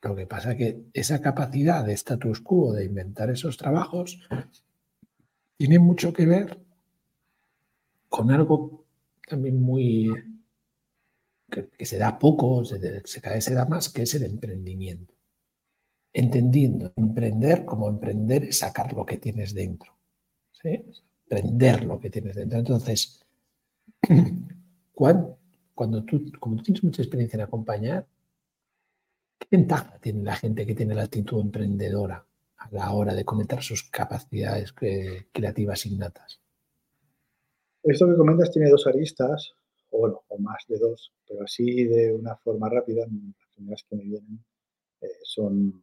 Lo 0.01 0.15
que 0.15 0.25
pasa 0.25 0.51
es 0.51 0.57
que 0.57 0.83
esa 0.93 1.21
capacidad 1.21 1.85
de 1.85 1.93
status 1.93 2.39
quo, 2.41 2.73
de 2.73 2.85
inventar 2.85 3.29
esos 3.29 3.57
trabajos, 3.57 4.19
tiene 5.57 5.77
mucho 5.77 6.13
que 6.13 6.25
ver 6.25 6.57
con 8.07 8.31
algo 8.31 8.85
también 9.27 9.61
muy, 9.61 10.09
que, 11.49 11.85
se 11.85 11.97
da 11.97 12.17
poco, 12.17 12.63
se, 12.63 12.79
se, 13.05 13.41
se 13.41 13.53
da 13.53 13.65
más, 13.65 13.89
que 13.89 14.03
es 14.03 14.13
el 14.15 14.23
emprendimiento. 14.23 15.13
Entendiendo, 16.13 16.91
emprender 16.95 17.65
como 17.65 17.89
emprender 17.89 18.45
es 18.45 18.59
sacar 18.59 18.93
lo 18.93 19.05
que 19.05 19.17
tienes 19.17 19.53
dentro. 19.53 19.95
¿sí? 20.51 20.85
Emprender 21.29 21.83
lo 21.83 21.99
que 21.99 22.09
tienes 22.09 22.35
dentro. 22.35 22.57
Entonces, 22.57 23.23
cuando, 24.93 25.37
cuando 25.75 26.03
tú, 26.03 26.31
como 26.39 26.55
tú 26.55 26.63
tienes 26.63 26.83
mucha 26.83 27.01
experiencia 27.01 27.37
en 27.37 27.43
acompañar, 27.43 28.07
¿qué 29.39 29.47
ventaja 29.49 29.97
tiene 29.99 30.23
la 30.23 30.35
gente 30.35 30.65
que 30.65 30.75
tiene 30.75 30.93
la 30.93 31.03
actitud 31.03 31.41
emprendedora 31.41 32.25
a 32.57 32.71
la 32.71 32.91
hora 32.91 33.13
de 33.15 33.25
comentar 33.25 33.63
sus 33.63 33.89
capacidades 33.89 34.73
creativas 35.31 35.85
innatas? 35.85 36.41
Esto 37.81 38.07
que 38.07 38.17
comentas 38.17 38.51
tiene 38.51 38.69
dos 38.69 38.85
aristas, 38.87 39.55
o 39.91 39.99
bueno, 39.99 40.21
o 40.27 40.37
más 40.37 40.65
de 40.67 40.77
dos, 40.77 41.13
pero 41.27 41.43
así 41.43 41.85
de 41.85 42.13
una 42.13 42.35
forma 42.35 42.69
rápida, 42.69 43.05
las 43.07 43.49
primeras 43.55 43.85
que 43.89 43.95
me 43.95 44.03
vienen 44.03 44.45
eh, 45.01 45.07
son 45.23 45.81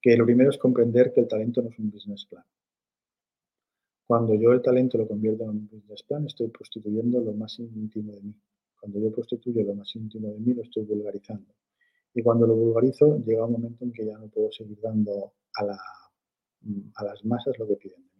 que 0.00 0.16
lo 0.18 0.26
primero 0.26 0.50
es 0.50 0.58
comprender 0.58 1.14
que 1.14 1.22
el 1.22 1.28
talento 1.28 1.62
no 1.62 1.70
es 1.70 1.78
un 1.78 1.90
business 1.90 2.26
plan. 2.26 2.44
Cuando 4.06 4.34
yo 4.34 4.52
el 4.52 4.60
talento 4.60 4.98
lo 4.98 5.08
convierto 5.08 5.44
en 5.44 5.50
un 5.50 5.68
business 5.68 6.02
plan, 6.02 6.26
estoy 6.26 6.48
prostituyendo 6.48 7.22
lo 7.22 7.32
más 7.32 7.58
íntimo 7.58 8.12
de 8.12 8.20
mí. 8.20 8.34
Cuando 8.78 9.00
yo 9.00 9.10
prostituyo 9.10 9.62
lo 9.62 9.74
más 9.74 9.96
íntimo 9.96 10.28
de 10.28 10.38
mí, 10.40 10.52
lo 10.52 10.62
estoy 10.62 10.84
vulgarizando. 10.84 11.54
Y 12.14 12.22
cuando 12.22 12.46
lo 12.46 12.54
vulgarizo, 12.54 13.18
llega 13.18 13.44
un 13.44 13.52
momento 13.52 13.84
en 13.84 13.92
que 13.92 14.06
ya 14.06 14.16
no 14.16 14.28
puedo 14.28 14.50
seguir 14.52 14.78
dando 14.80 15.32
a, 15.56 15.64
la, 15.64 15.78
a 16.94 17.04
las 17.04 17.24
masas 17.24 17.58
lo 17.58 17.66
que 17.66 17.76
piden 17.76 18.02
de. 18.02 18.14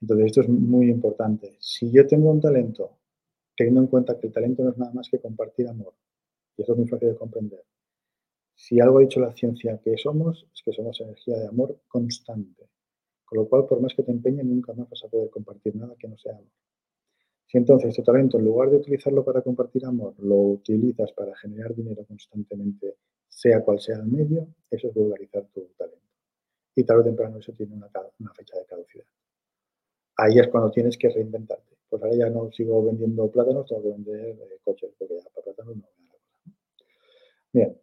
Entonces, 0.00 0.26
esto 0.26 0.40
es 0.42 0.48
muy 0.48 0.88
importante. 0.88 1.56
Si 1.60 1.90
yo 1.90 2.06
tengo 2.06 2.30
un 2.30 2.40
talento, 2.40 2.98
teniendo 3.56 3.80
en 3.80 3.86
cuenta 3.88 4.18
que 4.18 4.28
el 4.28 4.32
talento 4.32 4.62
no 4.62 4.70
es 4.70 4.78
nada 4.78 4.92
más 4.92 5.08
que 5.10 5.20
compartir 5.20 5.66
amor, 5.66 5.94
y 6.56 6.62
eso 6.62 6.72
es 6.72 6.78
muy 6.78 6.88
fácil 6.88 7.08
de 7.08 7.16
comprender. 7.16 7.64
Si 8.54 8.80
algo 8.80 8.98
ha 8.98 9.02
dicho 9.02 9.20
la 9.20 9.32
ciencia 9.32 9.80
que 9.82 9.96
somos, 9.96 10.46
es 10.52 10.62
que 10.64 10.72
somos 10.72 11.00
energía 11.00 11.38
de 11.38 11.48
amor 11.48 11.80
constante. 11.88 12.68
Con 13.24 13.38
lo 13.38 13.48
cual, 13.48 13.66
por 13.66 13.80
más 13.80 13.94
que 13.94 14.02
te 14.02 14.10
empeñes, 14.10 14.46
nunca 14.46 14.72
más 14.72 14.88
vas 14.88 15.04
a 15.04 15.08
poder 15.08 15.30
compartir 15.30 15.76
nada 15.76 15.94
que 15.98 16.08
no 16.08 16.16
sea 16.16 16.32
amor. 16.32 16.50
Si 17.48 17.56
entonces 17.56 17.94
tu 17.94 18.02
talento, 18.02 18.38
en 18.38 18.44
lugar 18.44 18.68
de 18.68 18.76
utilizarlo 18.76 19.24
para 19.24 19.40
compartir 19.40 19.86
amor, 19.86 20.14
lo 20.18 20.36
utilizas 20.36 21.10
para 21.12 21.34
generar 21.34 21.74
dinero 21.74 22.04
constantemente, 22.04 22.96
sea 23.26 23.64
cual 23.64 23.80
sea 23.80 23.96
el 23.96 24.06
medio, 24.06 24.48
eso 24.70 24.88
es 24.88 24.94
vulgarizar 24.94 25.46
tu 25.54 25.62
talento. 25.78 26.06
Y 26.74 26.84
tarde 26.84 27.00
o 27.00 27.04
temprano 27.04 27.38
eso 27.38 27.52
tiene 27.52 27.74
una, 27.74 27.88
fecha 28.34 28.58
de 28.58 28.66
caducidad. 28.66 29.06
Ahí 30.18 30.38
es 30.38 30.48
cuando 30.48 30.70
tienes 30.70 30.98
que 30.98 31.08
reinventarte. 31.08 31.78
Pues 31.88 32.02
ahora 32.02 32.16
ya 32.16 32.28
no 32.28 32.52
sigo 32.52 32.84
vendiendo 32.84 33.30
plátanos, 33.30 33.66
tengo 33.66 33.82
que 33.82 33.88
vender 33.88 34.28
eh, 34.28 34.60
coches, 34.62 34.90
porque 34.98 35.16
ya 35.16 35.30
para 35.30 35.44
plátanos 35.44 35.76
no 35.76 35.88
me 35.96 36.06
da. 36.06 36.54
Bien. 37.50 37.80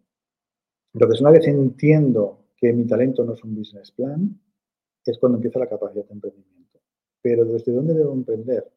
Entonces, 0.93 1.21
una 1.21 1.31
vez 1.31 1.47
entiendo 1.47 2.45
que 2.55 2.71
mi 2.71 2.85
talento 2.85 3.25
no 3.25 3.33
es 3.33 3.43
un 3.43 3.55
business 3.55 3.91
plan, 3.91 4.39
es 5.03 5.17
cuando 5.17 5.39
empieza 5.39 5.57
la 5.57 5.67
capacidad 5.67 6.05
de 6.05 6.13
emprendimiento. 6.13 6.79
Pero 7.19 7.45
¿desde 7.45 7.71
dónde 7.71 7.95
debo 7.95 8.13
emprender? 8.13 8.74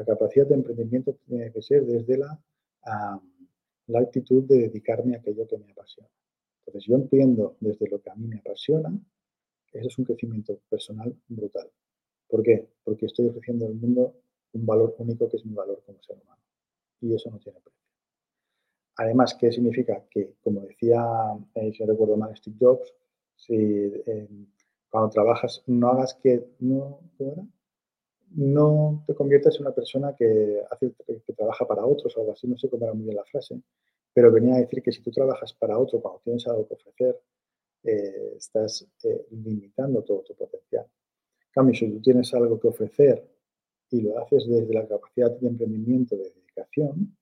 La 0.00 0.06
capacidad 0.06 0.46
de 0.46 0.54
emprendimiento 0.54 1.18
tiene 1.26 1.52
que 1.52 1.60
ser 1.60 1.84
desde 1.84 2.16
la, 2.16 2.40
la 3.86 3.98
actitud 4.00 4.44
de 4.44 4.68
dedicarme 4.68 5.14
a 5.14 5.18
aquello 5.18 5.46
que 5.46 5.58
me 5.58 5.70
apasiona. 5.70 6.08
Entonces 6.64 6.88
yo 6.88 6.96
entiendo 6.96 7.58
desde 7.60 7.86
lo 7.86 8.00
que 8.00 8.08
a 8.08 8.14
mí 8.14 8.26
me 8.26 8.38
apasiona, 8.38 8.98
eso 9.70 9.88
es 9.88 9.98
un 9.98 10.06
crecimiento 10.06 10.58
personal 10.70 11.14
brutal. 11.28 11.70
¿Por 12.28 12.42
qué? 12.42 12.66
Porque 12.82 13.06
estoy 13.06 13.26
ofreciendo 13.26 13.66
al 13.66 13.74
mundo 13.74 14.14
un 14.54 14.64
valor 14.64 14.94
único 14.96 15.28
que 15.28 15.36
es 15.36 15.44
mi 15.44 15.52
valor 15.52 15.82
como 15.84 16.02
ser 16.02 16.16
humano. 16.16 16.40
Y 17.02 17.14
eso 17.14 17.30
no 17.30 17.38
tiene 17.38 17.60
precio. 17.60 17.78
Además, 18.96 19.34
¿qué 19.34 19.52
significa? 19.52 20.02
Que, 20.10 20.36
como 20.42 20.62
decía, 20.62 21.04
eh, 21.56 21.72
si 21.74 21.82
no 21.82 21.92
recuerdo 21.92 22.16
mal, 22.16 22.34
Steve 22.38 22.56
Jobs, 22.58 22.94
si 23.36 23.54
eh, 23.54 24.28
cuando 24.88 25.10
trabajas 25.10 25.62
no 25.66 25.88
hagas 25.88 26.14
que, 26.14 26.42
no. 26.60 27.00
No 28.30 29.04
te 29.06 29.14
conviertes 29.14 29.56
en 29.56 29.62
una 29.62 29.74
persona 29.74 30.14
que, 30.16 30.62
hace, 30.70 30.92
que 31.26 31.32
trabaja 31.32 31.66
para 31.66 31.84
otros 31.84 32.16
o 32.16 32.20
algo 32.20 32.32
así, 32.32 32.46
no 32.46 32.56
sé 32.56 32.68
cómo 32.68 32.84
era 32.84 32.94
muy 32.94 33.04
bien 33.04 33.16
la 33.16 33.24
frase, 33.24 33.60
pero 34.12 34.32
venía 34.32 34.54
a 34.54 34.60
decir 34.60 34.82
que 34.82 34.92
si 34.92 35.02
tú 35.02 35.10
trabajas 35.10 35.52
para 35.54 35.78
otro 35.78 36.00
cuando 36.00 36.20
tienes 36.20 36.46
algo 36.46 36.66
que 36.66 36.74
ofrecer, 36.74 37.20
eh, 37.82 38.34
estás 38.36 38.86
eh, 39.04 39.26
limitando 39.30 40.02
todo 40.02 40.22
tu 40.22 40.34
potencial. 40.34 40.84
En 40.84 41.52
cambio, 41.52 41.74
si 41.74 41.90
tú 41.90 42.00
tienes 42.00 42.32
algo 42.34 42.60
que 42.60 42.68
ofrecer 42.68 43.26
y 43.90 44.02
lo 44.02 44.18
haces 44.18 44.46
desde 44.46 44.72
la 44.72 44.86
capacidad 44.86 45.30
de 45.30 45.48
emprendimiento, 45.48 46.16
de 46.16 46.30
dedicación, 46.30 47.16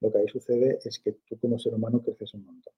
lo 0.00 0.10
que 0.10 0.18
ahí 0.18 0.28
sucede 0.28 0.78
es 0.84 0.98
que 0.98 1.12
tú 1.12 1.38
como 1.38 1.58
ser 1.58 1.74
humano 1.74 2.02
creces 2.02 2.34
un 2.34 2.44
montón. 2.44 2.72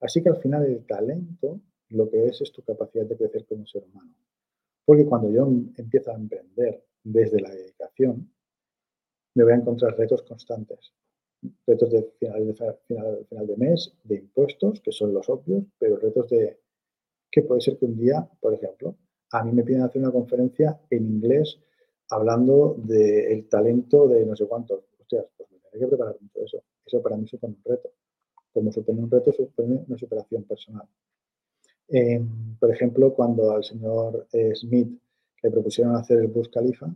Así 0.00 0.22
que 0.22 0.28
al 0.28 0.36
final 0.36 0.64
el 0.64 0.86
talento 0.86 1.60
lo 1.90 2.08
que 2.08 2.26
es 2.26 2.40
es 2.40 2.52
tu 2.52 2.62
capacidad 2.62 3.06
de 3.06 3.16
crecer 3.16 3.44
como 3.46 3.66
ser 3.66 3.84
humano. 3.84 4.14
Porque 4.84 5.04
cuando 5.04 5.30
yo 5.30 5.46
empiezo 5.76 6.12
a 6.12 6.14
emprender 6.14 6.84
desde 7.12 7.40
la 7.40 7.50
dedicación, 7.50 8.30
me 9.34 9.44
voy 9.44 9.52
a 9.52 9.56
encontrar 9.56 9.96
retos 9.96 10.22
constantes. 10.22 10.92
Retos 11.66 11.90
de 11.90 12.02
final 12.18 12.46
de, 12.46 12.54
final, 12.86 13.46
de 13.46 13.56
mes, 13.56 13.94
de 14.04 14.16
impuestos, 14.16 14.80
que 14.80 14.92
son 14.92 15.14
los 15.14 15.28
obvios, 15.28 15.64
pero 15.78 15.96
retos 15.96 16.28
de 16.28 16.58
que 17.30 17.42
puede 17.42 17.60
ser 17.60 17.78
que 17.78 17.84
un 17.84 17.96
día, 17.96 18.28
por 18.40 18.54
ejemplo, 18.54 18.96
a 19.30 19.44
mí 19.44 19.52
me 19.52 19.62
piden 19.62 19.82
hacer 19.82 20.02
una 20.02 20.10
conferencia 20.10 20.80
en 20.90 21.04
inglés 21.04 21.60
hablando 22.10 22.74
del 22.78 23.48
talento 23.48 24.08
de 24.08 24.24
no 24.24 24.34
sé 24.34 24.46
cuántos. 24.46 24.84
Hostias, 24.98 25.26
pues 25.36 25.50
me 25.52 25.58
tendré 25.58 25.80
que 25.80 25.86
preparar 25.86 26.16
todo 26.32 26.44
eso. 26.44 26.62
Eso 26.84 27.02
para 27.02 27.16
mí 27.16 27.28
supone 27.28 27.54
un 27.54 27.62
reto. 27.64 27.90
Como 28.52 28.72
supone 28.72 29.02
un 29.02 29.10
reto, 29.10 29.32
supone 29.32 29.84
una 29.86 29.98
superación 29.98 30.44
personal. 30.44 30.88
Em, 31.88 32.56
por 32.58 32.70
ejemplo, 32.70 33.14
cuando 33.14 33.52
al 33.52 33.64
señor 33.64 34.26
eh, 34.32 34.54
Smith 34.54 35.00
le 35.42 35.50
propusieron 35.50 35.94
hacer 35.96 36.18
el 36.18 36.28
Burj 36.28 36.50
Khalifa, 36.50 36.94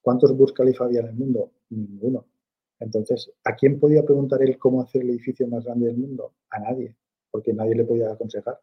¿cuántos 0.00 0.36
Burj 0.36 0.52
Khalifa 0.54 0.84
había 0.84 1.00
en 1.00 1.06
el 1.06 1.14
mundo? 1.14 1.52
Ninguno. 1.70 2.26
Entonces, 2.80 3.30
¿a 3.44 3.54
quién 3.54 3.78
podía 3.78 4.04
preguntar 4.04 4.42
él 4.42 4.58
cómo 4.58 4.82
hacer 4.82 5.02
el 5.02 5.10
edificio 5.10 5.46
más 5.48 5.64
grande 5.64 5.86
del 5.86 5.96
mundo? 5.96 6.34
A 6.50 6.58
nadie, 6.60 6.96
porque 7.30 7.52
nadie 7.52 7.74
le 7.74 7.84
podía 7.84 8.10
aconsejar. 8.10 8.60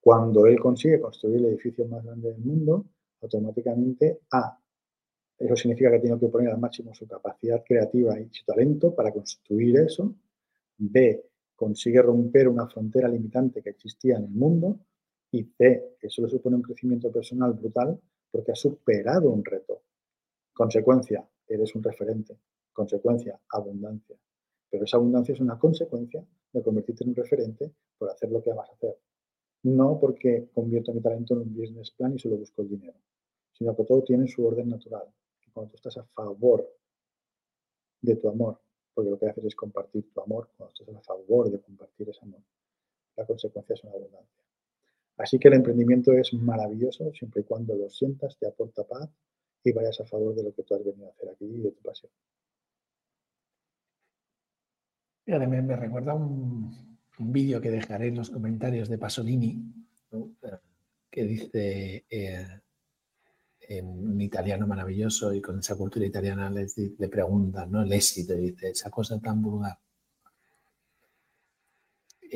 Cuando 0.00 0.46
él 0.46 0.60
consigue 0.60 1.00
construir 1.00 1.38
el 1.38 1.46
edificio 1.46 1.86
más 1.86 2.04
grande 2.04 2.32
del 2.32 2.40
mundo, 2.40 2.86
automáticamente 3.22 4.20
A, 4.30 4.58
eso 5.38 5.56
significa 5.56 5.90
que 5.90 6.00
tiene 6.00 6.18
que 6.18 6.28
poner 6.28 6.50
al 6.50 6.58
máximo 6.58 6.94
su 6.94 7.06
capacidad 7.06 7.62
creativa 7.64 8.18
y 8.20 8.28
su 8.30 8.44
talento 8.44 8.94
para 8.94 9.12
construir 9.12 9.78
eso. 9.78 10.14
B, 10.76 11.24
consigue 11.56 12.02
romper 12.02 12.48
una 12.48 12.68
frontera 12.68 13.08
limitante 13.08 13.62
que 13.62 13.70
existía 13.70 14.16
en 14.16 14.24
el 14.24 14.30
mundo. 14.30 14.78
Y 15.32 15.44
C, 15.44 15.96
eso 16.00 16.22
le 16.22 16.28
supone 16.28 16.56
un 16.56 16.62
crecimiento 16.62 17.10
personal 17.10 17.52
brutal 17.54 17.98
porque 18.34 18.50
has 18.50 18.58
superado 18.58 19.30
un 19.30 19.44
reto. 19.44 19.82
Consecuencia, 20.52 21.24
eres 21.46 21.72
un 21.76 21.84
referente. 21.84 22.36
Consecuencia, 22.72 23.40
abundancia. 23.48 24.16
Pero 24.68 24.84
esa 24.84 24.96
abundancia 24.96 25.34
es 25.34 25.40
una 25.40 25.56
consecuencia 25.56 26.26
de 26.52 26.60
convertirte 26.60 27.04
en 27.04 27.10
un 27.10 27.14
referente 27.14 27.70
por 27.96 28.10
hacer 28.10 28.32
lo 28.32 28.42
que 28.42 28.50
amas 28.50 28.68
hacer. 28.70 28.98
No 29.62 30.00
porque 30.00 30.48
convierto 30.52 30.92
mi 30.92 31.00
talento 31.00 31.34
en 31.34 31.42
un 31.42 31.54
business 31.54 31.92
plan 31.92 32.12
y 32.12 32.18
solo 32.18 32.36
busco 32.36 32.62
el 32.62 32.70
dinero, 32.70 32.98
sino 33.52 33.76
que 33.76 33.84
todo 33.84 34.02
tiene 34.02 34.26
su 34.26 34.44
orden 34.44 34.68
natural. 34.68 35.06
Cuando 35.52 35.70
tú 35.70 35.76
estás 35.76 35.98
a 35.98 36.02
favor 36.02 36.68
de 38.00 38.16
tu 38.16 38.28
amor, 38.28 38.60
porque 38.94 39.10
lo 39.10 39.18
que 39.20 39.28
haces 39.28 39.44
es 39.44 39.54
compartir 39.54 40.12
tu 40.12 40.20
amor, 40.20 40.50
cuando 40.56 40.74
estás 40.74 40.96
a 40.96 41.02
favor 41.02 41.48
de 41.52 41.60
compartir 41.60 42.08
ese 42.08 42.24
amor, 42.24 42.42
la 43.14 43.24
consecuencia 43.24 43.74
es 43.74 43.84
una 43.84 43.92
abundancia. 43.92 44.43
Así 45.16 45.38
que 45.38 45.48
el 45.48 45.54
emprendimiento 45.54 46.12
es 46.12 46.32
maravilloso 46.34 47.12
siempre 47.12 47.42
y 47.42 47.44
cuando 47.44 47.74
lo 47.76 47.88
sientas, 47.88 48.36
te 48.38 48.48
aporta 48.48 48.84
paz 48.84 49.08
y 49.62 49.72
vayas 49.72 50.00
a 50.00 50.04
favor 50.04 50.34
de 50.34 50.42
lo 50.42 50.52
que 50.52 50.62
tú 50.64 50.74
has 50.74 50.84
venido 50.84 51.06
a 51.06 51.10
hacer 51.10 51.28
aquí 51.30 51.44
y 51.44 51.60
de 51.60 51.70
tu 51.70 51.82
pasión. 51.82 52.10
Me, 55.26 55.62
me 55.62 55.76
recuerda 55.76 56.14
un, 56.14 56.98
vídeo 57.18 57.60
que 57.60 57.70
dejaré 57.70 58.08
en 58.08 58.16
los 58.16 58.28
comentarios 58.28 58.88
de 58.88 58.98
Pasolini, 58.98 59.62
que 61.10 61.24
dice 61.24 62.04
eh, 62.10 62.46
en 63.60 63.86
un 63.86 64.20
italiano 64.20 64.66
maravilloso 64.66 65.32
y 65.32 65.40
con 65.40 65.60
esa 65.60 65.76
cultura 65.76 66.04
italiana 66.04 66.50
le, 66.50 66.66
le 66.98 67.08
pregunta, 67.08 67.64
¿no? 67.66 67.82
El 67.82 67.92
éxito, 67.92 68.34
dice, 68.34 68.70
esa 68.70 68.90
cosa 68.90 69.18
tan 69.20 69.40
vulgar 69.40 69.78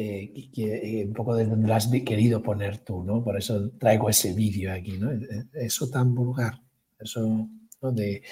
eh, 0.01 0.49
que, 0.55 1.05
un 1.09 1.13
poco 1.13 1.35
de 1.35 1.45
donde 1.45 1.73
has 1.73 1.89
querido 1.89 2.41
poner 2.41 2.79
tú, 2.79 3.03
¿no? 3.03 3.25
Por 3.25 3.37
eso 3.37 3.71
traigo 3.81 4.09
ese 4.09 4.33
vídeo 4.33 4.73
aquí, 4.73 4.97
¿no? 4.97 5.11
Eh, 5.11 5.47
eso 5.55 5.91
tan 5.91 6.15
vulgar, 6.15 6.63
eso, 7.01 7.49
de, 7.83 8.23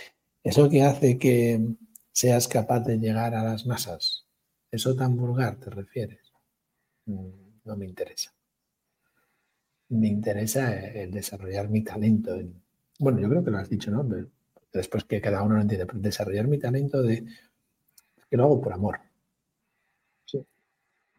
eso 0.45 0.71
que 0.71 0.85
hace 0.85 1.19
que 1.19 1.61
seas 2.13 2.47
capaz 2.47 2.85
de 2.85 2.99
llegar 2.99 3.35
a 3.35 3.43
las 3.43 3.67
masas, 3.67 4.29
eso 4.71 4.95
tan 4.95 5.17
vulgar 5.17 5.57
te 5.59 5.71
refieres, 5.71 6.33
mm, 7.07 7.31
no 7.65 7.77
me 7.77 7.87
interesa. 7.87 8.33
Me 9.89 10.07
interesa 10.07 10.73
el 10.73 11.11
desarrollar 11.11 11.69
mi 11.69 11.83
talento. 11.83 12.39
Bueno, 13.01 13.19
yo 13.19 13.29
creo 13.29 13.45
que 13.45 13.51
lo 13.51 13.59
has 13.59 13.69
dicho, 13.69 13.91
¿no? 13.91 14.09
Después 14.73 15.03
que 15.03 15.21
cada 15.21 15.43
uno 15.43 15.57
lo 15.57 15.63
entiende, 15.63 15.87
desarrollar 15.95 16.47
mi 16.47 16.59
talento 16.61 17.03
de 17.03 17.27
que 18.31 18.37
lo 18.37 18.45
hago 18.45 18.61
por 18.61 18.73
amor 18.73 19.06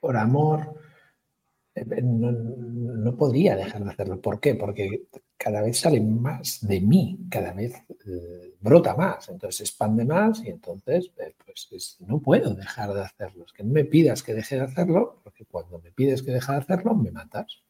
por 0.07 0.15
amor, 0.15 0.73
eh, 1.75 2.01
no, 2.01 3.17
podría 3.17 3.57
dejar 3.57 3.83
de 3.83 3.89
hacerlo. 3.89 4.21
¿Por 4.21 4.39
qué? 4.39 4.55
Porque 4.55 5.09
cada 5.35 5.61
vez 5.61 5.81
sale 5.81 5.99
más 5.99 6.65
de 6.65 6.79
mí, 6.79 7.19
cada 7.29 7.51
vez 7.51 7.73
eh, 7.89 8.55
brota 8.61 8.95
más, 8.95 9.27
entonces 9.27 9.59
expande 9.67 10.05
más 10.05 10.41
y 10.45 10.47
entonces 10.47 11.11
eh, 11.17 11.35
pues 11.45 11.97
no 12.07 12.21
puedo 12.21 12.53
dejar 12.53 12.93
de 12.93 13.01
hacerlo. 13.01 13.43
Es 13.43 13.51
que 13.51 13.65
no 13.65 13.73
me 13.73 13.83
pidas 13.83 14.23
que 14.23 14.33
deje 14.33 14.55
de 14.55 14.61
hacerlo, 14.61 15.19
porque 15.25 15.43
cuando 15.43 15.77
me 15.79 15.91
pides 15.91 16.23
que 16.23 16.31
deje 16.31 16.53
de 16.53 16.57
hacerlo, 16.59 16.95
me 16.95 17.11
matas. 17.11 17.61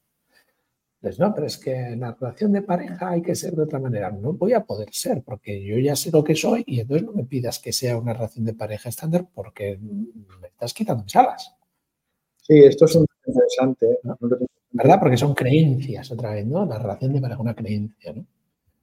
Entonces, 1.02 1.20
no, 1.20 1.34
pero 1.34 1.48
es 1.48 1.58
que 1.58 1.74
en 1.74 2.02
la 2.02 2.12
relación 2.12 2.52
de 2.52 2.62
pareja 2.62 3.10
hay 3.10 3.24
que 3.24 3.34
ser 3.34 3.56
de 3.56 3.64
otra 3.64 3.80
manera. 3.80 4.12
No 4.12 4.34
voy 4.34 4.54
a 4.54 4.64
poder 4.64 4.90
ser 4.92 5.24
porque 5.24 5.64
yo 5.64 5.80
ya 5.80 5.96
sé 5.96 6.12
lo 6.12 6.24
que 6.24 6.36
soy 6.36 6.64
y 6.68 6.82
entonces 6.82 7.08
no 7.08 7.14
me 7.14 7.24
pidas 7.24 7.58
que 7.58 7.74
sea 7.74 7.98
una 7.98 8.14
relación 8.14 8.46
de 8.46 8.54
pareja 8.54 8.90
estándar 8.90 9.28
porque 9.34 9.80
me 9.80 10.48
estás 10.48 10.76
quitando 10.76 11.04
mis 11.04 11.16
alas. 11.16 11.57
Sí, 12.48 12.60
esto 12.60 12.86
es 12.86 12.96
interesante. 12.96 14.00
¿Verdad? 14.72 15.00
Porque 15.02 15.18
son 15.18 15.34
creencias 15.34 16.10
otra 16.12 16.32
vez, 16.32 16.46
¿no? 16.46 16.66
La 16.66 16.80
relación 16.80 17.12
de 17.12 17.20
pareja, 17.20 17.42
una 17.42 17.56
creencia, 17.56 18.14
¿no? 18.14 18.26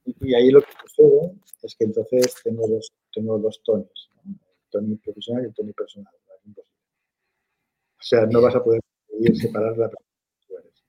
Y, 0.05 0.35
ahí 0.35 0.51
lo 0.51 0.61
que 0.61 0.69
sucede 0.87 1.33
es 1.63 1.75
que 1.75 1.85
entonces 1.85 2.35
tengo 2.45 2.69
dos, 2.69 2.93
tengo 3.11 3.39
dos 3.39 3.63
tonos, 3.65 4.11
el 4.27 4.37
tono 4.71 4.99
profesional 5.03 5.45
y 5.45 5.47
el 5.47 5.55
tono 5.55 5.73
personal. 5.73 6.13
O 6.57 8.07
sea, 8.07 8.27
no 8.27 8.43
vas 8.43 8.55
a 8.55 8.63
poder 8.63 8.83
separar 9.35 9.79
la 9.79 9.89
persona 9.89 10.11
que 10.29 10.47
tú 10.47 10.59
eres. 10.59 10.85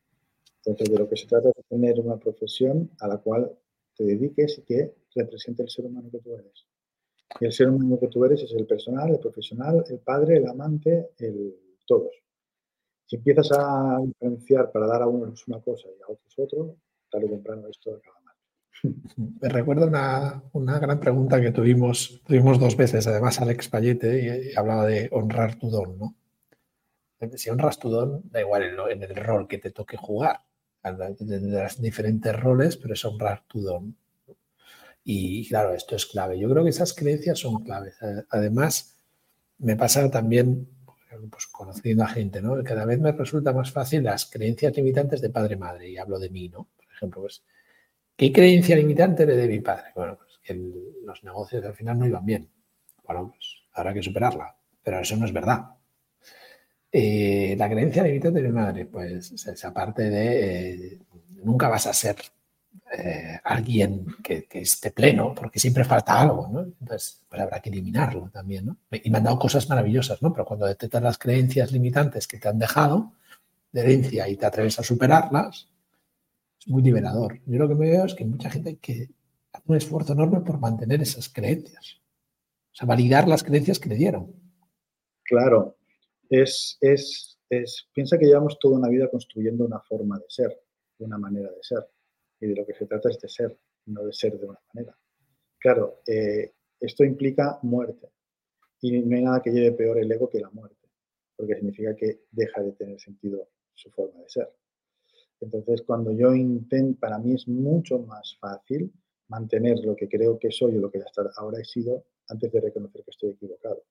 Entonces, 0.65 0.89
de 0.91 0.99
lo 0.99 1.07
que 1.07 1.15
se 1.15 1.27
trata 1.27 1.47
es 1.47 1.55
de 1.55 1.63
tener 1.69 1.97
una 2.01 2.17
profesión 2.17 2.91
a 2.99 3.07
la 3.07 3.19
cual 3.19 3.57
te 3.95 4.03
dediques 4.03 4.57
y 4.57 4.63
que 4.63 4.95
represente 5.15 5.63
el 5.63 5.69
ser 5.69 5.85
humano 5.85 6.09
que 6.11 6.19
tú 6.19 6.33
eres. 6.33 6.65
Y 7.39 7.45
el 7.45 7.53
ser 7.53 7.69
humano 7.69 7.97
que 7.97 8.09
tú 8.09 8.25
eres 8.25 8.41
es 8.41 8.51
el 8.51 8.67
personal, 8.67 9.11
el 9.11 9.19
profesional, 9.19 9.85
el 9.87 9.99
padre, 9.99 10.37
el 10.37 10.47
amante, 10.47 11.11
el 11.19 11.55
todos. 11.85 12.24
Si 13.07 13.17
empiezas 13.17 13.51
a 13.51 13.99
diferenciar 14.03 14.71
para 14.71 14.87
dar 14.87 15.03
a 15.03 15.07
unos 15.07 15.47
una 15.47 15.59
cosa 15.59 15.87
y 15.87 16.01
a 16.01 16.11
otros 16.11 16.33
otro, 16.37 16.75
tarde 17.09 17.27
o 17.27 17.29
temprano 17.29 17.67
esto 17.67 17.95
acaba 17.95 18.19
mal. 18.21 18.35
Me 19.41 19.49
recuerda 19.49 19.85
una, 19.85 20.43
una, 20.53 20.79
gran 20.79 20.99
pregunta 20.99 21.39
que 21.39 21.51
tuvimos, 21.51 22.21
tuvimos 22.25 22.59
dos 22.59 22.75
veces, 22.75 23.05
además 23.07 23.39
Alex 23.41 23.69
Payete, 23.69 24.53
hablaba 24.55 24.85
de 24.85 25.07
honrar 25.11 25.55
tu 25.55 25.69
don, 25.69 25.97
¿no? 25.97 26.15
Si 27.35 27.49
honras 27.49 27.79
tu 27.79 27.89
don, 27.89 28.21
da 28.29 28.41
igual 28.41 28.63
en, 28.91 29.03
el 29.03 29.15
rol 29.15 29.47
que 29.47 29.57
te 29.57 29.71
toque 29.71 29.97
jugar, 29.97 30.41
tendrás 30.81 31.81
diferentes 31.81 32.39
roles, 32.39 32.77
pero 32.77 32.93
es 32.93 33.05
honrar 33.05 33.43
tu 33.47 33.61
don. 33.61 33.95
Y 35.03 35.47
claro, 35.47 35.73
esto 35.73 35.95
es 35.95 36.05
clave. 36.05 36.37
Yo 36.37 36.49
creo 36.49 36.63
que 36.63 36.71
esas 36.71 36.93
creencias 36.93 37.39
son 37.39 37.63
claves. 37.63 37.95
Además, 38.29 38.99
me 39.59 39.75
pasa 39.75 40.09
también 40.11 40.67
pues, 41.29 41.47
conociendo 41.47 42.03
a 42.03 42.07
gente, 42.07 42.41
¿no? 42.41 42.63
Cada 42.63 42.85
vez 42.85 42.99
me 42.99 43.11
resulta 43.11 43.53
más 43.53 43.71
fácil 43.71 44.03
las 44.03 44.25
creencias 44.25 44.75
limitantes 44.75 45.21
de 45.21 45.29
padre-madre, 45.29 45.89
y 45.89 45.97
hablo 45.97 46.19
de 46.19 46.29
mí, 46.29 46.49
¿no? 46.49 46.67
Por 46.75 46.85
ejemplo, 46.93 47.21
pues, 47.21 47.43
¿qué 48.15 48.31
creencia 48.31 48.75
limitante 48.75 49.25
le 49.25 49.35
de 49.35 49.47
mi 49.47 49.59
padre? 49.59 49.91
Bueno, 49.95 50.17
pues 50.17 50.39
que 50.43 50.53
los 51.03 51.23
negocios 51.23 51.63
al 51.65 51.73
final 51.73 51.99
no 51.99 52.05
iban 52.05 52.25
bien. 52.25 52.49
Bueno, 53.03 53.29
pues 53.29 53.63
habrá 53.73 53.93
que 53.93 54.03
superarla, 54.03 54.55
pero 54.83 54.99
eso 54.99 55.15
no 55.17 55.25
es 55.25 55.33
verdad. 55.33 55.65
Eh, 56.91 57.55
la 57.57 57.69
creencia 57.69 58.03
limitante 58.03 58.41
de 58.41 58.47
mi 58.47 58.53
madre, 58.53 58.85
pues 58.85 59.31
esa 59.31 59.73
parte 59.73 60.09
de 60.09 60.93
eh, 60.93 60.99
nunca 61.43 61.67
vas 61.67 61.87
a 61.87 61.93
ser 61.93 62.15
eh, 62.97 63.39
alguien 63.43 64.05
que, 64.23 64.47
esté 64.53 64.91
pleno, 64.91 65.33
porque 65.35 65.59
siempre 65.59 65.83
falta 65.83 66.21
algo, 66.21 66.47
¿no? 66.51 66.61
Entonces, 66.61 67.21
pues 67.27 67.41
habrá 67.41 67.61
que 67.61 67.69
eliminarlo 67.69 68.29
también, 68.31 68.67
¿no? 68.67 68.77
Y 68.91 69.09
me 69.09 69.17
han 69.17 69.25
dado 69.25 69.37
cosas 69.37 69.67
maravillosas, 69.67 70.21
¿no? 70.21 70.31
Pero 70.31 70.45
cuando 70.45 70.65
detectas 70.65 71.03
las 71.03 71.17
creencias 71.17 71.71
limitantes 71.71 72.27
que 72.27 72.37
te 72.37 72.47
han 72.47 72.57
dejado 72.57 73.11
de 73.71 73.81
herencia 73.81 74.29
y 74.29 74.37
te 74.37 74.45
atreves 74.45 74.79
a 74.79 74.83
superarlas, 74.83 75.67
es 76.59 76.67
muy 76.67 76.81
liberador. 76.83 77.39
Yo 77.45 77.59
lo 77.59 77.67
que 77.67 77.75
me 77.75 77.89
veo 77.89 78.05
es 78.05 78.13
que 78.13 78.23
mucha 78.23 78.49
gente 78.49 78.77
que 78.77 79.09
hace 79.51 79.63
un 79.67 79.75
esfuerzo 79.75 80.13
enorme 80.13 80.39
por 80.39 80.59
mantener 80.59 81.01
esas 81.01 81.27
creencias. 81.27 81.97
O 82.71 82.75
sea, 82.75 82.87
validar 82.87 83.27
las 83.27 83.43
creencias 83.43 83.79
que 83.79 83.89
le 83.89 83.95
dieron. 83.95 84.33
Claro, 85.23 85.75
es, 86.29 86.77
es, 86.79 87.39
es, 87.49 87.89
piensa 87.93 88.17
que 88.17 88.25
llevamos 88.25 88.57
toda 88.59 88.77
una 88.77 88.87
vida 88.89 89.09
construyendo 89.09 89.65
una 89.65 89.81
forma 89.81 90.17
de 90.17 90.25
ser, 90.29 90.61
una 90.99 91.17
manera 91.17 91.49
de 91.49 91.61
ser 91.61 91.85
y 92.39 92.47
de 92.47 92.55
lo 92.55 92.65
que 92.65 92.73
se 92.73 92.85
trata 92.85 93.09
es 93.09 93.19
de 93.19 93.29
ser, 93.29 93.57
no 93.85 94.03
de 94.05 94.13
ser 94.13 94.37
de 94.37 94.45
una 94.45 94.59
manera. 94.73 94.97
Claro, 95.59 96.01
eh, 96.07 96.53
esto 96.79 97.03
implica 97.03 97.59
muerte 97.63 98.09
y 98.81 98.99
no 98.99 99.15
hay 99.15 99.23
nada 99.23 99.41
que 99.41 99.51
lleve 99.51 99.71
peor 99.71 99.97
el 99.97 100.11
ego 100.11 100.29
que 100.29 100.39
la 100.39 100.49
muerte, 100.49 100.89
porque 101.35 101.55
significa 101.55 101.95
que 101.95 102.21
deja 102.31 102.61
de 102.61 102.73
tener 102.73 102.99
sentido 102.99 103.49
su 103.73 103.89
forma 103.91 104.21
de 104.21 104.29
ser. 104.29 104.53
Entonces, 105.41 105.81
cuando 105.81 106.11
yo 106.11 106.33
intento, 106.33 106.99
para 106.99 107.17
mí 107.19 107.33
es 107.33 107.47
mucho 107.47 107.99
más 107.99 108.37
fácil 108.39 108.91
mantener 109.27 109.79
lo 109.83 109.95
que 109.95 110.07
creo 110.07 110.37
que 110.37 110.51
soy 110.51 110.77
o 110.77 110.81
lo 110.81 110.91
que 110.91 110.99
hasta 110.99 111.29
ahora 111.37 111.59
he 111.59 111.65
sido 111.65 112.05
antes 112.29 112.51
de 112.51 112.61
reconocer 112.61 113.03
que 113.03 113.11
estoy 113.11 113.31
equivocado. 113.31 113.83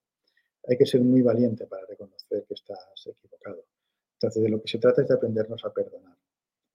Hay 0.68 0.78
que 0.78 0.86
ser 0.86 1.02
muy 1.02 1.22
valiente 1.22 1.66
para 1.66 1.84
reconocer 1.86 2.44
que 2.46 2.54
estás 2.54 3.06
equivocado. 3.06 3.64
Entonces, 4.14 4.42
de 4.42 4.48
lo 4.48 4.62
que 4.62 4.68
se 4.68 4.78
trata 4.78 5.02
es 5.02 5.08
de 5.08 5.14
aprendernos 5.14 5.64
a 5.64 5.72
perdonar. 5.72 6.16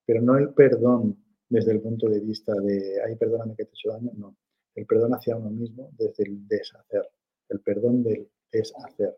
Pero 0.06 0.22
no 0.22 0.38
el 0.38 0.54
perdón 0.54 1.18
desde 1.50 1.72
el 1.72 1.82
punto 1.82 2.08
de 2.08 2.20
vista 2.20 2.54
de, 2.54 3.02
ay, 3.06 3.16
perdóname 3.16 3.56
que 3.56 3.66
te 3.66 3.72
he 3.72 3.74
hecho 3.74 3.92
daño, 3.92 4.12
no. 4.16 4.38
El 4.76 4.86
perdón 4.86 5.14
hacia 5.14 5.36
uno 5.36 5.50
mismo 5.50 5.92
desde 5.98 6.24
el 6.24 6.48
deshacer, 6.48 7.10
el 7.50 7.60
perdón 7.60 8.04
del 8.04 8.30
deshacer. 8.52 9.18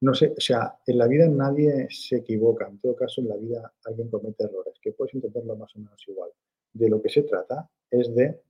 No 0.00 0.14
sé, 0.14 0.34
o 0.36 0.40
sea, 0.40 0.78
en 0.86 0.98
la 0.98 1.06
vida 1.06 1.28
nadie 1.28 1.86
se 1.90 2.16
equivoca, 2.16 2.66
en 2.66 2.78
todo 2.78 2.96
caso 2.96 3.20
en 3.20 3.28
la 3.28 3.36
vida 3.36 3.72
alguien 3.84 4.08
comete 4.08 4.44
errores, 4.44 4.74
que 4.80 4.92
puedes 4.92 5.14
entenderlo 5.14 5.56
más 5.56 5.74
o 5.76 5.78
menos 5.78 6.02
igual. 6.08 6.30
De 6.72 6.88
lo 6.88 7.00
que 7.00 7.10
se 7.10 7.22
trata 7.22 7.68
es 7.90 8.14
de 8.14 8.40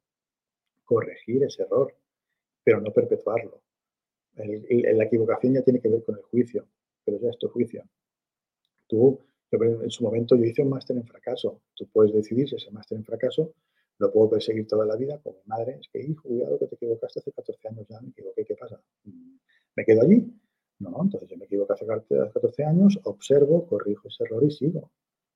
corregir 0.85 1.43
ese 1.45 1.63
error, 1.65 1.95
pero 2.65 2.81
no 2.81 2.93
perpetuarlo. 2.93 3.61
la 4.35 5.05
equivocación 5.05 5.55
ya 5.55 5.63
tiene 5.63 5.81
que 5.81 5.89
ver 5.89 6.05
con 6.05 6.17
el 6.17 6.23
juicio, 6.23 6.67
pero 7.05 7.19
ya 7.21 7.31
es 7.31 7.39
tu 7.39 7.49
juicio. 7.49 7.85
Tú 8.89 9.21
en 9.51 9.91
su 9.91 10.05
momento 10.05 10.37
yo 10.37 10.45
hice 10.45 10.63
un 10.63 10.71
máster 10.71 10.97
en 10.97 11.07
fracaso. 11.07 11.61
Tú 11.75 11.87
puedes 11.93 12.13
decidir 12.13 12.49
si 12.49 12.57
ese 12.57 12.71
máster 12.71 12.99
en 12.99 13.05
fracaso 13.05 13.55
lo 13.99 14.13
puedo 14.13 14.31
perseguir 14.31 14.67
toda 14.67 14.85
la 14.85 14.97
vida 14.97 15.19
con 15.23 15.35
mi 15.35 15.43
madre. 15.47 15.79
Es 15.81 15.89
que, 15.89 16.01
hijo, 16.03 16.29
cuidado 16.29 16.59
que 16.59 16.67
te 16.67 16.75
equivocaste 16.75 17.21
hace 17.21 17.33
14 17.33 17.69
años 17.69 17.87
ya, 17.89 18.01
me 18.01 18.11
equivoqué, 18.11 18.45
¿qué 18.45 18.55
pasa? 18.55 18.81
¿Me 19.75 19.85
quedo 19.85 20.03
allí? 20.03 20.33
No, 20.79 20.95
entonces 21.03 21.29
yo 21.29 21.37
me 21.37 21.47
equivoqué 21.47 21.73
hace 21.73 21.87
14 21.87 22.65
años, 22.65 22.99
observo, 23.05 23.67
corrijo 23.67 24.09
ese 24.09 24.25
error 24.25 24.45
y 24.45 24.51
sigo. 24.51 24.91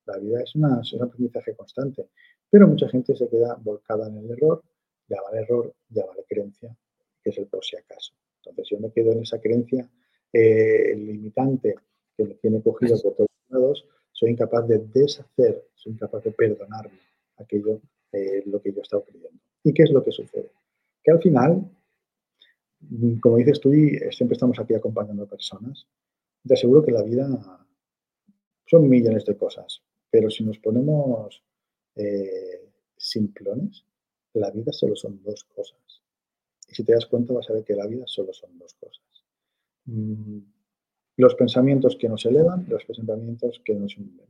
La 0.05 0.17
vida 0.17 0.41
es, 0.41 0.55
una, 0.55 0.81
un 0.93 1.03
aprendizaje 1.03 1.55
constante. 1.55 2.09
Pero 2.49 2.67
mucha 2.67 2.87
gente 2.89 3.15
se 3.15 3.27
queda 3.27 3.55
volcada 3.55 4.07
en 4.07 4.17
el 4.17 4.31
error, 4.31 4.63
ya 5.07 5.21
vale 5.21 5.41
error, 5.41 5.73
ya 5.89 6.05
vale 6.05 6.23
creencia, 6.27 6.75
que 7.23 7.29
es 7.29 7.37
el 7.37 7.47
por 7.47 7.63
si 7.63 7.77
acaso. 7.77 8.13
Entonces 8.37 8.67
yo 8.69 8.79
me 8.79 8.91
quedo 8.91 9.11
en 9.11 9.21
esa 9.21 9.39
creencia 9.39 9.89
eh, 10.33 10.95
limitante 10.95 11.75
que 12.15 12.25
me 12.25 12.35
tiene 12.35 12.61
cogido 12.61 12.99
por 13.01 13.15
todos 13.15 13.29
lados 13.49 13.87
soy 14.11 14.31
incapaz 14.31 14.67
de 14.67 14.79
deshacer, 14.79 15.67
soy 15.75 15.93
incapaz 15.93 16.23
de 16.23 16.31
perdonarme 16.31 16.99
aquello, 17.37 17.81
eh, 18.11 18.43
lo 18.45 18.61
que 18.61 18.71
yo 18.71 18.79
he 18.79 18.81
estado 18.81 19.03
creyendo. 19.03 19.39
¿Y 19.63 19.73
qué 19.73 19.83
es 19.83 19.91
lo 19.91 20.03
que 20.03 20.11
sucede? 20.11 20.51
Que 21.03 21.11
al 21.11 21.21
final, 21.21 21.69
mm, 22.81 23.19
como 23.19 23.37
dices 23.37 23.59
tú, 23.59 23.73
y 23.73 23.97
siempre 24.11 24.33
estamos 24.33 24.59
aquí 24.59 24.73
acompañando 24.73 25.23
a 25.23 25.29
personas, 25.29 25.87
te 26.47 26.53
aseguro 26.53 26.83
que 26.83 26.91
la 26.91 27.03
vida 27.03 27.27
son 28.65 28.89
millones 28.89 29.25
de 29.25 29.37
cosas, 29.37 29.83
pero 30.09 30.29
si 30.29 30.43
nos 30.43 30.59
ponemos 30.59 31.43
eh, 31.95 32.69
simplones, 32.97 33.85
la 34.33 34.49
vida 34.51 34.71
solo 34.71 34.95
son 34.95 35.21
dos 35.23 35.43
cosas. 35.45 35.79
Y 36.69 36.75
si 36.75 36.83
te 36.83 36.93
das 36.93 37.05
cuenta 37.05 37.33
vas 37.33 37.49
a 37.49 37.53
ver 37.53 37.63
que 37.63 37.75
la 37.75 37.87
vida 37.87 38.03
solo 38.07 38.33
son 38.33 38.57
dos 38.57 38.73
cosas. 38.75 39.03
Mm, 39.85 40.39
los 41.21 41.35
pensamientos 41.35 41.95
que 41.97 42.09
nos 42.09 42.25
elevan 42.25 42.65
los 42.67 42.83
pensamientos 42.83 43.61
que 43.63 43.75
nos 43.75 43.95
hunden. 43.95 44.25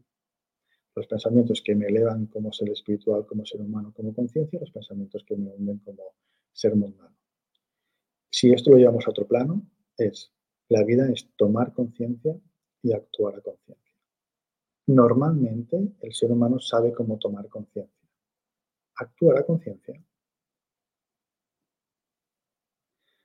Los 0.94 1.08
pensamientos 1.08 1.62
que 1.62 1.74
me 1.74 1.86
elevan 1.86 2.26
como 2.26 2.52
ser 2.52 2.70
espiritual, 2.70 3.26
como 3.26 3.46
ser 3.46 3.62
humano, 3.62 3.94
como 3.96 4.14
conciencia, 4.14 4.60
los 4.60 4.72
pensamientos 4.72 5.24
que 5.26 5.38
me 5.38 5.50
hunden 5.52 5.78
como 5.80 6.16
ser 6.52 6.76
mundano. 6.76 7.16
Si 8.30 8.52
esto 8.52 8.72
lo 8.72 8.78
llevamos 8.78 9.08
a 9.08 9.12
otro 9.12 9.26
plano, 9.26 9.66
es 9.98 10.34
la 10.68 10.84
vida 10.84 11.10
es 11.10 11.30
tomar 11.38 11.72
conciencia 11.72 12.36
y 12.82 12.92
actuar 12.92 13.36
a 13.38 13.42
conciencia. 13.42 13.94
Normalmente 14.88 15.94
el 16.02 16.14
ser 16.14 16.30
humano 16.30 16.60
sabe 16.60 16.92
cómo 16.92 17.18
tomar 17.18 17.48
conciencia. 17.48 18.10
Actuar 18.96 19.38
a 19.38 19.46
conciencia. 19.46 20.04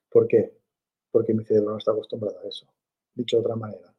¿Por 0.08 0.28
qué? 0.28 0.56
Porque 1.10 1.34
mi 1.34 1.44
cerebro 1.44 1.72
no 1.72 1.78
está 1.78 1.90
acostumbrado 1.90 2.38
a 2.38 2.46
eso. 2.46 2.75
Dicho 3.16 3.38
de 3.38 3.40
otra 3.40 3.56
manera, 3.56 3.94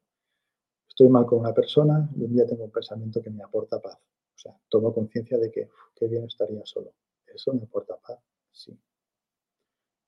estoy 0.88 1.10
mal 1.10 1.26
con 1.26 1.40
una 1.40 1.52
persona 1.52 2.08
y 2.16 2.24
un 2.24 2.34
día 2.34 2.46
tengo 2.46 2.66
un 2.66 2.72
pensamiento 2.72 3.20
que 3.20 3.32
me 3.32 3.44
aporta 3.44 3.82
paz. 3.82 3.98
O 3.98 4.38
sea, 4.38 4.56
tomo 4.70 4.94
conciencia 4.94 5.40
de 5.40 5.50
que 5.50 5.70
qué 5.96 6.08
bien 6.08 6.26
estaría 6.26 6.64
solo. 6.66 6.94
¿Eso 7.26 7.52
me 7.54 7.64
aporta 7.64 7.98
paz? 7.98 8.20
Sí. 8.52 8.80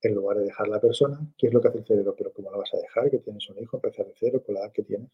En 0.02 0.14
lugar 0.14 0.38
de 0.38 0.44
dejar 0.44 0.68
la 0.68 0.80
persona, 0.80 1.20
¿qué 1.36 1.48
es 1.48 1.54
lo 1.54 1.60
que 1.60 1.70
hace 1.70 1.80
el 1.80 1.86
cerebro? 1.86 2.16
Pero 2.16 2.32
¿cómo 2.32 2.52
la 2.52 2.58
vas 2.58 2.72
a 2.76 2.78
dejar? 2.78 3.10
Que 3.10 3.18
tienes 3.18 3.50
un 3.50 3.58
hijo, 3.58 3.78
empezar 3.78 4.06
de 4.06 4.14
cero 4.16 4.44
con 4.46 4.54
la 4.54 4.62
edad 4.62 4.72
que 4.72 4.84
tienes. 4.84 5.10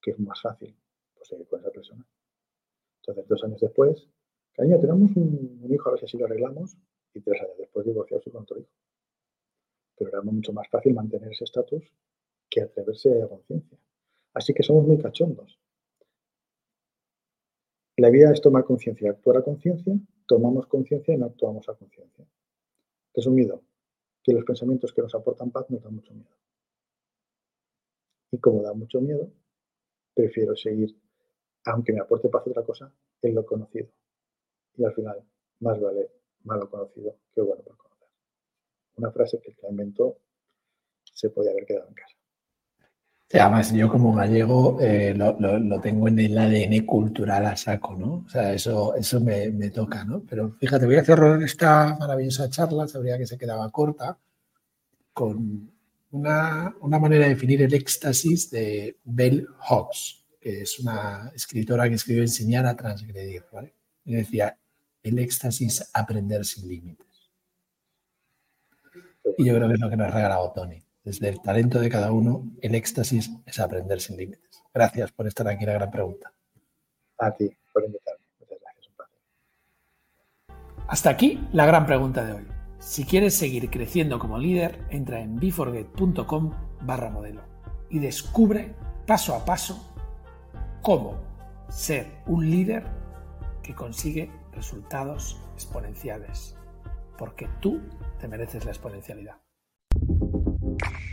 que 0.00 0.12
es 0.12 0.18
más 0.18 0.40
fácil 0.40 0.74
pues, 1.14 1.28
seguir 1.28 1.46
con 1.46 1.60
esa 1.60 1.70
persona. 1.70 2.06
Entonces, 3.02 3.28
dos 3.28 3.44
años 3.44 3.60
después, 3.60 4.08
cariño, 4.54 4.80
tenemos 4.80 5.14
un, 5.16 5.68
hijo, 5.70 5.88
a 5.88 5.92
ver 5.92 6.00
si 6.00 6.06
así 6.06 6.16
lo 6.16 6.24
arreglamos, 6.24 6.78
y 7.12 7.20
tres 7.20 7.42
años 7.42 7.58
después 7.58 7.84
divorciarse 7.84 8.30
con 8.30 8.42
otro 8.42 8.58
hijo. 8.58 8.70
Pero 9.96 10.08
era 10.08 10.22
mucho 10.22 10.54
más 10.54 10.66
fácil 10.70 10.94
mantener 10.94 11.30
ese 11.30 11.44
estatus 11.44 11.84
que 12.50 12.62
atreverse 12.62 13.22
a 13.22 13.28
conciencia. 13.28 13.78
Así 14.34 14.52
que 14.52 14.62
somos 14.62 14.86
muy 14.86 14.98
cachondos. 14.98 15.58
La 17.96 18.10
vida 18.10 18.32
es 18.32 18.40
tomar 18.40 18.64
conciencia, 18.64 19.10
actuar 19.10 19.38
a 19.38 19.42
conciencia, 19.42 19.94
tomamos 20.26 20.66
conciencia 20.66 21.14
y 21.14 21.18
no 21.18 21.26
actuamos 21.26 21.68
a 21.68 21.74
conciencia. 21.74 22.26
Resumido, 23.14 23.62
que 24.22 24.32
los 24.32 24.44
pensamientos 24.44 24.92
que 24.92 25.02
nos 25.02 25.14
aportan 25.14 25.50
paz 25.50 25.68
nos 25.70 25.82
dan 25.82 25.94
mucho 25.94 26.14
miedo. 26.14 26.30
Y 28.32 28.38
como 28.38 28.62
da 28.62 28.72
mucho 28.72 29.00
miedo, 29.00 29.30
prefiero 30.14 30.56
seguir, 30.56 30.96
aunque 31.64 31.92
me 31.92 32.00
aporte 32.00 32.28
paz 32.28 32.46
otra 32.46 32.64
cosa, 32.64 32.92
en 33.22 33.34
lo 33.34 33.44
conocido. 33.44 33.88
Y 34.76 34.84
al 34.84 34.94
final, 34.94 35.22
más 35.60 35.80
vale 35.80 36.10
malo 36.44 36.70
conocido 36.70 37.16
que 37.34 37.40
bueno 37.42 37.62
por 37.62 37.76
conocer. 37.76 38.08
Una 38.96 39.10
frase 39.10 39.40
que 39.40 39.50
el 39.50 39.56
que 39.56 39.66
inventó 39.68 40.18
se 41.04 41.30
podía 41.30 41.50
haber 41.50 41.66
quedado 41.66 41.88
en 41.88 41.94
casa. 41.94 42.19
Además, 43.38 43.72
yo 43.72 43.88
como 43.88 44.14
gallego 44.14 44.78
eh, 44.80 45.14
lo, 45.14 45.80
tengo 45.80 46.08
en 46.08 46.18
el 46.18 46.36
ADN 46.36 46.84
cultural 46.84 47.46
a 47.46 47.56
saco, 47.56 47.94
¿no? 47.94 48.24
O 48.26 48.28
sea, 48.28 48.52
eso, 48.52 48.94
eso 48.96 49.20
me, 49.20 49.50
me, 49.50 49.70
toca, 49.70 50.04
¿no? 50.04 50.22
Pero 50.28 50.50
fíjate, 50.58 50.86
voy 50.86 50.96
a 50.96 51.04
cerrar 51.04 51.40
esta 51.42 51.96
maravillosa 51.98 52.50
charla, 52.50 52.88
sabría 52.88 53.18
que 53.18 53.26
se 53.26 53.38
quedaba 53.38 53.70
corta, 53.70 54.18
con 55.12 55.70
una, 56.12 56.74
manera 56.80 57.24
de 57.24 57.30
definir 57.30 57.62
el 57.62 57.74
éxtasis 57.74 58.50
de 58.50 58.98
Bell 59.04 59.46
Hooks, 59.68 60.24
que 60.40 60.62
es 60.62 60.78
una 60.80 61.30
escritora 61.34 61.88
que 61.88 61.94
escribió 61.94 62.22
Enseñar 62.22 62.66
a 62.66 62.76
transgredir. 62.76 63.44
¿vale? 63.52 63.74
Y 64.04 64.14
decía, 64.14 64.56
el 65.02 65.18
éxtasis 65.18 65.88
aprender 65.92 66.44
sin 66.44 66.68
límites. 66.68 67.06
Y 69.38 69.44
yo 69.44 69.54
creo 69.54 69.68
que 69.68 69.74
es 69.74 69.80
lo 69.80 69.90
que 69.90 69.96
nos 69.96 70.08
ha 70.08 70.10
regalado 70.10 70.52
Tony. 70.52 70.82
Desde 71.02 71.28
el 71.28 71.40
talento 71.40 71.80
de 71.80 71.88
cada 71.88 72.12
uno, 72.12 72.50
el 72.60 72.74
éxtasis 72.74 73.30
es 73.46 73.58
aprender 73.58 74.00
sin 74.00 74.16
límites. 74.16 74.62
Gracias 74.72 75.12
por 75.12 75.26
estar 75.26 75.48
aquí, 75.48 75.64
la 75.64 75.72
gran 75.72 75.90
pregunta. 75.90 76.32
A 77.18 77.30
ti, 77.32 77.50
por 77.72 77.84
invitarme. 77.84 78.24
Muchas 78.38 78.58
gracias, 78.60 78.86
un 78.88 78.94
placer. 78.96 79.18
Hasta 80.88 81.10
aquí 81.10 81.48
la 81.52 81.66
gran 81.66 81.86
pregunta 81.86 82.24
de 82.24 82.32
hoy. 82.32 82.46
Si 82.78 83.04
quieres 83.04 83.36
seguir 83.36 83.70
creciendo 83.70 84.18
como 84.18 84.38
líder, 84.38 84.86
entra 84.90 85.20
en 85.20 85.36
beforget.com 85.36 86.52
barra 86.82 87.10
modelo 87.10 87.42
y 87.90 87.98
descubre 87.98 88.74
paso 89.06 89.34
a 89.34 89.44
paso 89.44 89.94
cómo 90.82 91.20
ser 91.68 92.06
un 92.26 92.50
líder 92.50 92.84
que 93.62 93.74
consigue 93.74 94.30
resultados 94.52 95.40
exponenciales, 95.54 96.56
porque 97.18 97.48
tú 97.60 97.80
te 98.18 98.28
mereces 98.28 98.64
la 98.64 98.70
exponencialidad. 98.70 99.36
you 100.82 101.09